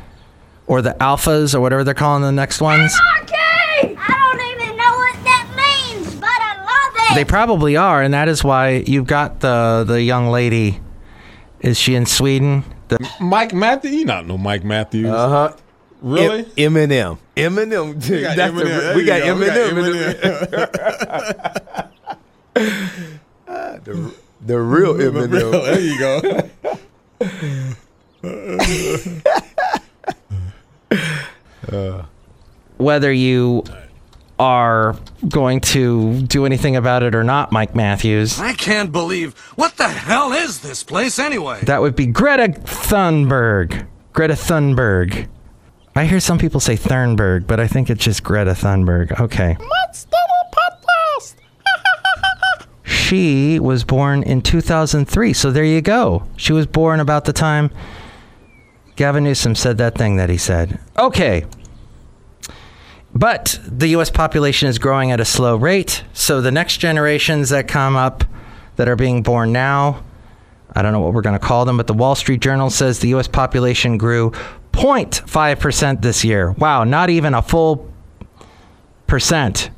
or 0.68 0.82
the 0.82 0.92
alphas 1.00 1.54
or 1.56 1.60
whatever 1.62 1.84
they're 1.84 1.94
calling 1.94 2.22
the 2.24 2.32
next 2.32 2.62
ones. 2.62 2.94
I 2.96 3.96
don't 3.96 4.42
even 4.62 4.78
know 4.78 4.94
what 4.96 5.24
that 5.24 5.48
means, 5.56 6.16
but 6.16 6.30
I 6.30 6.56
love 6.64 6.96
it. 7.12 7.16
They 7.16 7.26
probably 7.26 7.76
are, 7.78 8.02
and 8.02 8.14
that 8.14 8.28
is 8.28 8.44
why 8.44 8.84
you've 8.88 9.08
got 9.08 9.40
the 9.42 9.84
the 9.88 10.02
young 10.02 10.28
lady. 10.30 10.80
Is 11.62 11.78
she 11.80 11.96
in 11.96 12.06
Sweden? 12.06 12.64
The, 12.90 12.98
Mike 13.22 13.54
Matthews, 13.54 13.94
you 13.94 14.06
not 14.06 14.26
know 14.28 14.38
Mike 14.38 14.64
Matthews. 14.66 15.08
Uh 15.08 15.30
huh. 15.30 15.54
Really? 16.02 16.44
Eminem. 16.58 17.18
Eminem. 17.38 17.96
We 18.10 18.22
got 18.22 18.36
That's 18.36 18.54
Eminem. 18.54 18.92
the, 18.92 18.94
we 18.96 19.06
got 19.06 19.22
go. 19.22 19.36
We 19.36 19.46
Eminem. 19.46 20.52
got 20.52 21.90
Ah, 23.48 23.78
the, 23.84 24.14
the 24.46 24.60
real 24.60 24.94
Eminem. 24.96 25.52
there 25.52 25.80
you 25.80 25.98
go. 26.00 26.22
Uh, 31.72 32.04
whether 32.78 33.12
you 33.12 33.64
are 34.40 34.96
going 35.30 35.62
to 35.62 36.22
do 36.24 36.46
anything 36.46 36.76
about 36.76 37.04
it 37.04 37.16
or 37.16 37.24
not, 37.24 37.52
Mike 37.52 37.76
Matthews. 37.76 38.40
I 38.40 38.54
can't 38.54 38.92
believe. 38.92 39.38
What 39.56 39.78
the 39.78 39.88
hell 39.88 40.32
is 40.34 40.62
this 40.62 40.84
place 40.84 41.20
anyway? 41.20 41.62
That 41.64 41.82
would 41.82 41.96
be 41.96 42.08
Greta 42.08 42.50
Thunberg. 42.50 43.88
Greta 44.12 44.34
Thunberg. 44.34 45.28
I 45.96 46.06
hear 46.06 46.20
some 46.20 46.40
people 46.40 46.60
say 46.60 46.76
Thunberg, 46.76 47.46
but 47.46 47.60
I 47.60 47.68
think 47.68 47.90
it's 47.90 48.04
just 48.04 48.24
Greta 48.24 48.52
Thunberg. 48.52 49.20
Okay. 49.20 49.56
She 53.14 53.60
was 53.60 53.84
born 53.84 54.24
in 54.24 54.42
2003, 54.42 55.34
so 55.34 55.52
there 55.52 55.64
you 55.64 55.82
go. 55.82 56.24
She 56.36 56.52
was 56.52 56.66
born 56.66 57.00
about 57.00 57.26
the 57.26 57.34
time 57.34 57.70
Gavin 58.96 59.24
Newsom 59.24 59.56
said 59.56 59.78
that 59.78 59.96
thing 59.96 60.18
that 60.18 60.30
he 60.30 60.38
said. 60.38 60.80
Okay. 60.98 61.46
But 63.16 63.60
the 63.66 63.88
US 63.90 64.10
population 64.10 64.68
is 64.68 64.80
growing 64.80 65.12
at 65.12 65.20
a 65.20 65.26
slow 65.26 65.56
rate, 65.56 66.04
so 66.14 66.42
the 66.42 66.52
next 66.52 66.78
generations 66.78 67.50
that 67.50 67.68
come 67.68 67.96
up 67.96 68.24
that 68.76 68.88
are 68.88 68.96
being 68.96 69.22
born 69.22 69.52
now, 69.52 70.04
I 70.76 70.82
don't 70.82 70.94
know 70.94 71.00
what 71.00 71.14
we're 71.14 71.22
going 71.22 71.40
to 71.40 71.46
call 71.46 71.66
them, 71.66 71.78
but 71.78 71.88
the 71.88 71.94
Wall 71.94 72.16
Street 72.16 72.42
Journal 72.42 72.70
says 72.70 73.00
the 73.00 73.14
US 73.16 73.28
population 73.28 73.98
grew 73.98 74.32
0.5% 74.72 76.02
this 76.02 76.24
year. 76.24 76.52
Wow, 76.52 76.84
not 76.84 77.12
even 77.12 77.36
a 77.36 77.42
full 77.42 77.92
percent. 79.06 79.70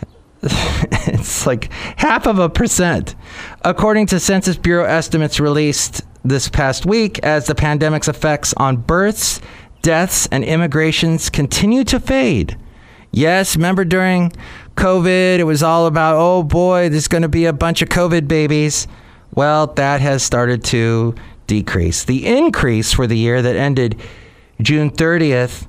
it's 0.42 1.46
like 1.46 1.72
half 1.96 2.26
of 2.26 2.38
a 2.38 2.48
percent. 2.48 3.14
According 3.62 4.06
to 4.06 4.20
Census 4.20 4.56
Bureau 4.56 4.84
estimates 4.84 5.40
released 5.40 6.02
this 6.24 6.48
past 6.48 6.86
week, 6.86 7.18
as 7.20 7.46
the 7.46 7.54
pandemic's 7.54 8.08
effects 8.08 8.54
on 8.56 8.76
births, 8.76 9.40
deaths, 9.82 10.28
and 10.30 10.44
immigrations 10.44 11.30
continue 11.30 11.84
to 11.84 12.00
fade. 12.00 12.56
Yes, 13.12 13.56
remember 13.56 13.84
during 13.84 14.32
COVID, 14.76 15.38
it 15.38 15.44
was 15.44 15.62
all 15.62 15.86
about, 15.86 16.16
oh 16.16 16.42
boy, 16.42 16.88
there's 16.88 17.08
going 17.08 17.22
to 17.22 17.28
be 17.28 17.46
a 17.46 17.52
bunch 17.52 17.82
of 17.82 17.88
COVID 17.88 18.28
babies. 18.28 18.86
Well, 19.34 19.68
that 19.68 20.00
has 20.00 20.22
started 20.22 20.64
to 20.64 21.14
decrease. 21.46 22.04
The 22.04 22.26
increase 22.26 22.92
for 22.92 23.06
the 23.06 23.18
year 23.18 23.42
that 23.42 23.56
ended 23.56 24.00
June 24.60 24.90
30th 24.90 25.66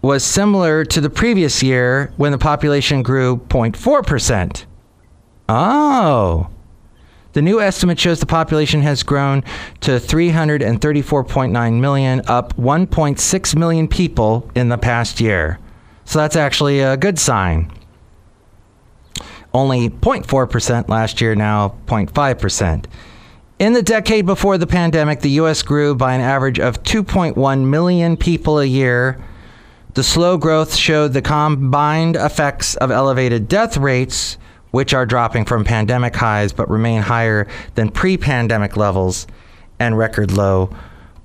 was 0.00 0.24
similar 0.24 0.84
to 0.84 1.00
the 1.00 1.10
previous 1.10 1.62
year 1.62 2.12
when 2.16 2.32
the 2.32 2.38
population 2.38 3.02
grew 3.02 3.36
0.4%. 3.36 4.64
Oh. 5.48 6.48
The 7.32 7.42
new 7.42 7.60
estimate 7.60 7.98
shows 7.98 8.20
the 8.20 8.26
population 8.26 8.82
has 8.82 9.02
grown 9.02 9.42
to 9.80 9.92
334.9 9.92 11.80
million, 11.80 12.22
up 12.26 12.54
1.6 12.56 13.56
million 13.56 13.88
people 13.88 14.50
in 14.54 14.68
the 14.68 14.76
past 14.76 15.20
year. 15.20 15.58
So 16.04 16.18
that's 16.18 16.36
actually 16.36 16.80
a 16.80 16.96
good 16.96 17.18
sign. 17.18 17.72
Only 19.54 19.88
0.4% 19.88 20.88
last 20.88 21.20
year, 21.20 21.34
now 21.34 21.76
0.5%. 21.86 22.84
In 23.58 23.74
the 23.74 23.82
decade 23.82 24.26
before 24.26 24.58
the 24.58 24.66
pandemic, 24.66 25.20
the 25.20 25.30
U.S. 25.30 25.62
grew 25.62 25.94
by 25.94 26.14
an 26.14 26.20
average 26.20 26.58
of 26.58 26.82
2.1 26.82 27.64
million 27.64 28.16
people 28.16 28.58
a 28.58 28.64
year. 28.64 29.22
The 29.94 30.02
slow 30.02 30.36
growth 30.36 30.74
showed 30.74 31.12
the 31.12 31.22
combined 31.22 32.16
effects 32.16 32.74
of 32.76 32.90
elevated 32.90 33.46
death 33.46 33.76
rates, 33.76 34.36
which 34.72 34.92
are 34.92 35.06
dropping 35.06 35.44
from 35.44 35.64
pandemic 35.64 36.16
highs 36.16 36.52
but 36.52 36.68
remain 36.68 37.02
higher 37.02 37.46
than 37.76 37.88
pre 37.88 38.16
pandemic 38.16 38.76
levels, 38.76 39.26
and 39.78 39.96
record 39.96 40.32
low 40.32 40.70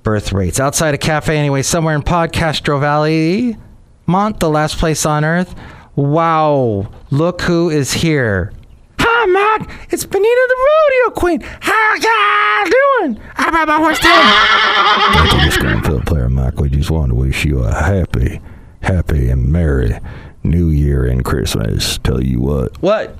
birth 0.04 0.32
rates. 0.32 0.60
Outside 0.60 0.94
a 0.94 0.98
cafe, 0.98 1.38
anyway, 1.38 1.62
somewhere 1.64 1.96
in 1.96 2.02
Podcastro 2.02 2.80
Valley, 2.80 3.58
Mont, 4.06 4.40
the 4.40 4.50
last 4.50 4.78
place 4.78 5.06
on 5.06 5.26
earth. 5.26 5.54
Wow, 5.96 6.92
look 7.10 7.42
who 7.42 7.70
is 7.70 7.92
here. 7.92 8.54
Hi, 9.00 9.26
Matt. 9.26 9.70
It's 9.90 10.06
Benita 10.06 10.48
the 10.48 10.68
Rodeo 10.70 11.20
Queen. 11.20 11.42
How 11.42 11.96
y'all 11.96 12.70
doing? 13.10 13.22
How 13.34 13.50
about 13.50 13.68
my 13.68 13.78
horse 13.78 14.00
Thank 14.00 15.44
you, 15.44 15.52
Scranfield 15.52 16.06
player 16.06 16.30
Mike. 16.30 16.60
We 16.60 16.70
just 16.70 16.92
want 16.92 17.10
to 17.10 17.16
wish 17.16 17.46
you 17.46 17.60
a 17.64 17.74
happy, 17.74 18.42
happy 18.82 19.30
and 19.30 19.52
merry 19.52 20.00
New 20.44 20.70
Year 20.70 21.06
and 21.06 21.26
Christmas. 21.26 21.98
Tell 22.00 22.24
you 22.24 22.40
what, 22.40 22.82
What? 22.82 23.16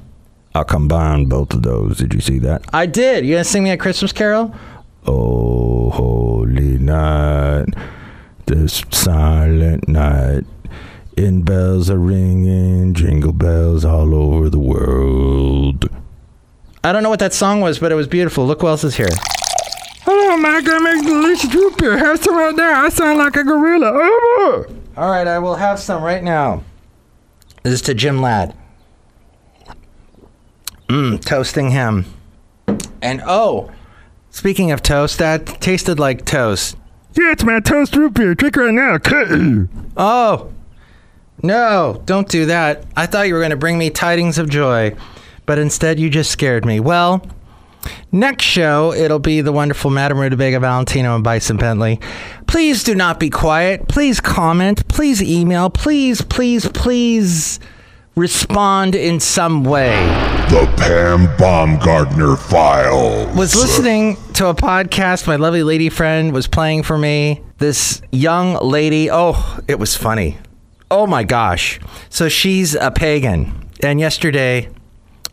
I 0.58 0.64
combined 0.64 1.30
both 1.30 1.54
of 1.54 1.62
those. 1.62 2.00
Did 2.00 2.16
you 2.16 2.20
see 2.20 2.40
that? 2.40 2.64
I 2.74 2.88
did. 2.88 3.24
You 3.24 3.36
gonna 3.36 3.44
sing 3.44 3.64
me 3.64 3.70
a 3.70 3.78
Christmas 3.78 4.12
carol? 4.12 4.56
Oh, 5.06 5.92
holy 5.92 6.80
night, 6.80 7.66
this 8.48 8.84
silent 8.90 9.88
night. 9.88 10.46
And 11.16 11.46
bells 11.46 11.92
are 11.92 12.00
ringing, 12.00 12.96
jingle 12.96 13.34
bells 13.34 13.86
all 13.86 14.16
over 14.16 14.50
the 14.50 14.58
world. 14.58 15.90
I 16.84 16.92
don't 16.92 17.04
know 17.04 17.10
what 17.10 17.20
that 17.20 17.36
song 17.36 17.62
was, 17.62 17.78
but 17.78 17.92
it 17.92 17.96
was 17.96 18.08
beautiful. 18.08 18.48
Look 18.48 18.62
who 18.62 18.68
else 18.68 18.84
is 18.84 18.96
here. 18.96 19.10
Hello, 20.02 20.38
Mike. 20.38 20.68
I'm 20.68 20.84
making 20.84 21.06
delicious 21.06 21.54
root 21.54 21.78
beer. 21.78 21.98
Have 22.00 22.24
some 22.24 22.36
right 22.36 22.56
now. 22.56 22.84
I 22.84 22.90
sound 22.90 23.20
like 23.20 23.36
a 23.36 23.44
gorilla. 23.44 23.92
Oh. 23.94 24.66
All 24.96 25.12
right, 25.12 25.28
I 25.28 25.38
will 25.38 25.56
have 25.56 25.80
some 25.80 26.02
right 26.02 26.24
now. 26.24 26.64
This 27.62 27.74
is 27.74 27.82
to 27.84 27.94
Jim 27.94 28.22
Ladd. 28.22 28.56
Mmm, 30.88 31.24
toasting 31.24 31.72
him. 31.72 32.06
And 33.02 33.22
oh, 33.26 33.72
speaking 34.30 34.72
of 34.72 34.82
toast, 34.82 35.20
that 35.20 35.46
tasted 35.62 36.00
like 36.00 36.26
toast. 36.26 36.78
Yeah, 37.14 37.32
it's 37.32 37.44
my 37.44 37.60
toast 37.60 37.96
root 37.96 38.14
beer. 38.14 38.36
Drink 38.36 38.56
right 38.56 38.74
now. 38.74 38.98
Oh, 40.00 40.54
no, 41.42 42.04
don't 42.06 42.30
do 42.30 42.46
that. 42.46 42.86
I 42.96 43.08
thought 43.08 43.28
you 43.28 43.34
were 43.34 43.40
going 43.40 43.50
to 43.50 43.58
bring 43.58 43.80
me 43.80 43.90
tidings 43.90 44.38
of 44.38 44.48
joy, 44.48 44.96
but 45.48 45.58
instead 45.58 46.00
you 46.00 46.12
just 46.12 46.30
scared 46.30 46.66
me. 46.66 46.80
Well, 46.80 47.26
next 48.12 48.44
show, 48.44 48.94
it'll 48.94 49.18
be 49.18 49.42
the 49.42 49.52
wonderful 49.52 49.90
Madame 49.90 50.18
Rootabega 50.20 50.62
Valentino 50.62 51.16
and 51.16 51.24
Bison 51.24 51.58
Bentley. 51.58 52.00
Please 52.46 52.84
do 52.84 52.94
not 52.94 53.20
be 53.20 53.32
quiet. 53.32 53.88
Please 53.88 54.20
comment. 54.20 54.88
Please 54.88 55.24
email. 55.24 55.72
Please, 55.72 56.22
please, 56.22 56.68
please 56.70 57.60
respond 58.16 58.94
in 58.94 59.20
some 59.20 59.64
way. 59.64 60.37
The 60.50 60.66
Pam 60.78 61.26
Baumgartner 61.36 62.38
Files. 62.38 63.36
was 63.36 63.54
listening 63.54 64.16
to 64.36 64.48
a 64.48 64.56
podcast 64.56 65.28
my 65.28 65.36
lovely 65.36 65.62
lady 65.62 65.90
friend 65.90 66.32
was 66.32 66.48
playing 66.48 66.84
for 66.84 66.98
me. 66.98 67.42
This 67.58 68.02
young 68.14 68.54
lady 68.66 69.10
oh 69.12 69.60
it 69.68 69.78
was 69.78 69.98
funny. 69.98 70.38
Oh 70.90 71.06
my 71.06 71.26
gosh. 71.26 71.82
So 72.08 72.30
she's 72.30 72.76
a 72.76 72.92
pagan. 72.92 73.70
And 73.84 74.00
yesterday 74.00 74.70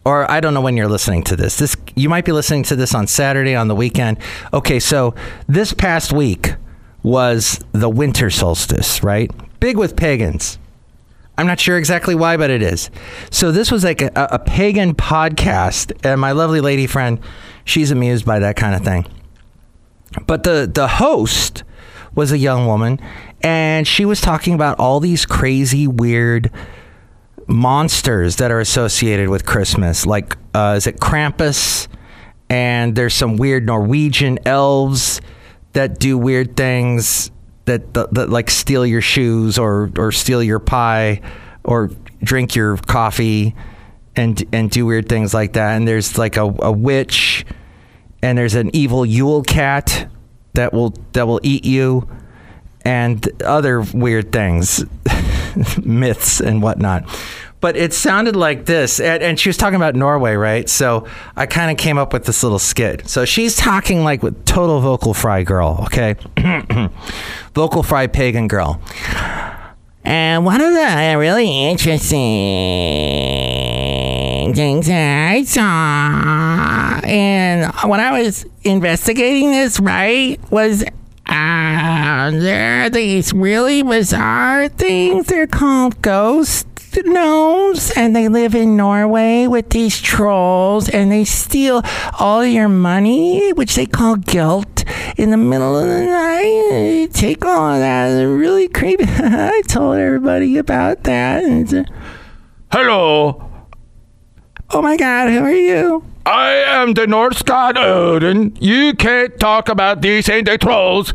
or 0.05 0.29
i 0.29 0.41
don't 0.41 0.53
know 0.53 0.61
when 0.61 0.77
you're 0.77 0.89
listening 0.89 1.23
to 1.25 1.37
this. 1.37 1.59
This 1.59 1.77
you 1.95 2.09
might 2.09 2.25
be 2.25 2.33
listening 2.33 2.65
to 2.65 2.75
this 2.75 2.93
on 2.93 3.07
saturday 3.07 3.55
on 3.55 3.69
the 3.69 3.77
weekend. 3.77 4.19
Okay 4.53 4.81
so 4.81 5.15
this 5.47 5.73
past 5.73 6.13
week 6.13 6.57
was 7.05 7.61
the 7.71 7.89
winter 7.89 8.31
solstice 8.31 9.01
right? 9.05 9.31
Big 9.61 9.79
with 9.79 9.95
pagans 9.95 10.59
I'm 11.37 11.47
not 11.47 11.59
sure 11.59 11.77
exactly 11.77 12.15
why, 12.15 12.37
but 12.37 12.51
it 12.51 12.63
is. 12.63 12.91
So 13.31 13.51
this 13.51 13.71
was 13.71 13.83
like 13.83 14.03
a, 14.03 14.11
a 14.15 14.39
pagan 14.39 14.95
podcast, 14.95 15.93
and 16.05 16.21
my 16.21 16.33
lovely 16.33 16.61
lady 16.61 16.87
friend, 16.87 17.19
she's 17.65 17.91
amused 17.91 18.25
by 18.25 18.39
that 18.39 18.57
kind 18.57 18.75
of 18.75 18.83
thing. 18.83 19.07
But 20.27 20.45
the 20.45 20.71
the 20.73 20.87
host 20.87 21.65
was 22.15 22.31
a 22.31 22.39
young 22.39 22.67
woman, 22.67 23.01
and 23.43 23.87
she 23.87 24.05
was 24.05 24.21
talking 24.21 24.55
about 24.55 24.79
all 24.79 25.01
these 25.01 25.27
crazy, 25.27 25.89
weird 25.89 26.51
monsters 27.49 28.37
that 28.37 28.51
are 28.51 28.61
associated 28.61 29.29
with 29.29 29.45
Christmas. 29.45 30.07
Like, 30.07 30.37
uh, 30.55 30.75
is 30.77 30.87
it 30.87 30.99
Krampus? 30.99 31.89
And 32.49 32.95
there's 32.95 33.15
some 33.15 33.37
weird 33.37 33.67
Norwegian 33.67 34.39
elves 34.47 35.21
that 35.73 35.99
do 35.99 36.17
weird 36.17 36.57
things 36.57 37.31
that, 37.67 37.95
that, 37.95 38.31
like 38.31 38.51
steal 38.51 38.85
your 38.85 39.01
shoes 39.01 39.59
or 39.59 39.91
or 39.97 40.13
steal 40.13 40.43
your 40.43 40.59
pie 40.59 41.21
or 41.65 41.91
drink 42.23 42.55
your 42.55 42.77
coffee 42.77 43.55
and 44.17 44.43
and 44.53 44.71
do 44.71 44.87
weird 44.87 45.09
things 45.09 45.35
like 45.35 45.55
that. 45.55 45.77
And 45.77 45.87
there's 45.89 46.19
like 46.19 46.37
a, 46.37 46.43
a 46.43 46.73
witch 46.73 47.45
and 48.23 48.39
there's 48.39 48.55
an 48.55 48.71
evil 48.75 49.05
Yule 49.05 49.43
cat 49.43 50.09
that 50.55 50.73
will 50.73 50.95
that 51.13 51.27
will 51.27 51.41
eat 51.43 51.65
you 51.65 52.09
and 52.85 53.27
other 53.43 53.81
weird 53.81 54.31
things, 54.31 54.85
myths 55.83 56.41
and 56.41 56.63
whatnot. 56.63 57.05
But 57.65 57.79
it 57.79 57.95
sounded 57.95 58.37
like 58.37 58.67
this, 58.67 59.01
and, 59.01 59.23
and 59.23 59.41
she 59.41 59.49
was 59.49 59.57
talking 59.57 59.77
about 59.77 59.95
Norway, 59.95 60.35
right? 60.35 60.69
So 60.69 61.07
I 61.35 61.47
kind 61.47 61.71
of 61.71 61.79
came 61.79 61.97
up 61.97 62.13
with 62.13 62.27
this 62.27 62.43
little 62.43 62.59
skit. 62.59 63.09
So 63.09 63.25
she's 63.25 63.57
talking 63.57 64.05
like 64.05 64.23
with 64.23 64.45
total 64.45 64.81
vocal 64.81 65.15
fry 65.15 65.45
girl, 65.45 65.79
okay? 65.85 66.15
vocal 67.55 67.83
fry 67.83 68.07
pagan 68.07 68.49
girl. 68.49 68.83
And 70.05 70.45
one 70.45 70.61
of 70.61 70.75
the 70.75 71.17
really 71.17 71.65
interesting 71.71 72.13
things 74.55 74.91
I 74.91 75.45
saw, 75.45 77.01
and 77.03 77.73
when 77.89 77.99
I 77.99 78.21
was 78.21 78.45
investigating 78.65 79.53
this, 79.53 79.81
right, 79.81 80.39
was 80.51 80.85
uh, 81.29 82.31
there 82.31 82.85
are 82.85 82.91
these 82.91 83.33
really 83.33 83.83
bizarre 83.83 84.69
things. 84.69 85.29
They're 85.29 85.47
called 85.47 86.03
ghost 86.03 86.67
gnomes, 87.05 87.91
and 87.97 88.15
they 88.15 88.29
live 88.29 88.55
in 88.55 88.77
Norway 88.77 89.47
with 89.47 89.71
these 89.71 90.01
trolls, 90.01 90.89
and 90.89 91.11
they 91.11 91.25
steal 91.25 91.83
all 92.19 92.45
your 92.45 92.69
money, 92.69 93.53
which 93.53 93.75
they 93.75 93.87
call 93.87 94.17
guilt, 94.17 94.85
in 95.17 95.31
the 95.31 95.37
middle 95.37 95.77
of 95.79 95.87
the 95.87 96.05
night. 96.07 96.67
They 96.71 97.07
take 97.13 97.45
all 97.45 97.73
of 97.75 97.79
that. 97.81 98.09
They're 98.11 98.29
really 98.29 98.69
creepy. 98.69 99.05
I 99.09 99.63
told 99.67 99.97
everybody 99.97 100.57
about 100.59 101.05
that. 101.05 101.45
And 101.45 101.73
a- 101.73 101.87
Hello, 102.73 103.51
oh 104.71 104.83
my 104.83 104.97
God, 104.97 105.31
who 105.31 105.39
are 105.39 105.53
you? 105.53 106.05
I 106.27 106.51
am 106.53 106.95
the 106.95 107.07
Norse 107.07 107.43
god 107.43 107.77
Odin. 107.77 108.57
You 108.61 108.95
can't 108.95 109.39
talk 109.39 109.69
about 109.69 110.01
these 110.01 110.29
eh, 110.29 110.37
ancient 110.39 110.63
trolls 110.63 111.13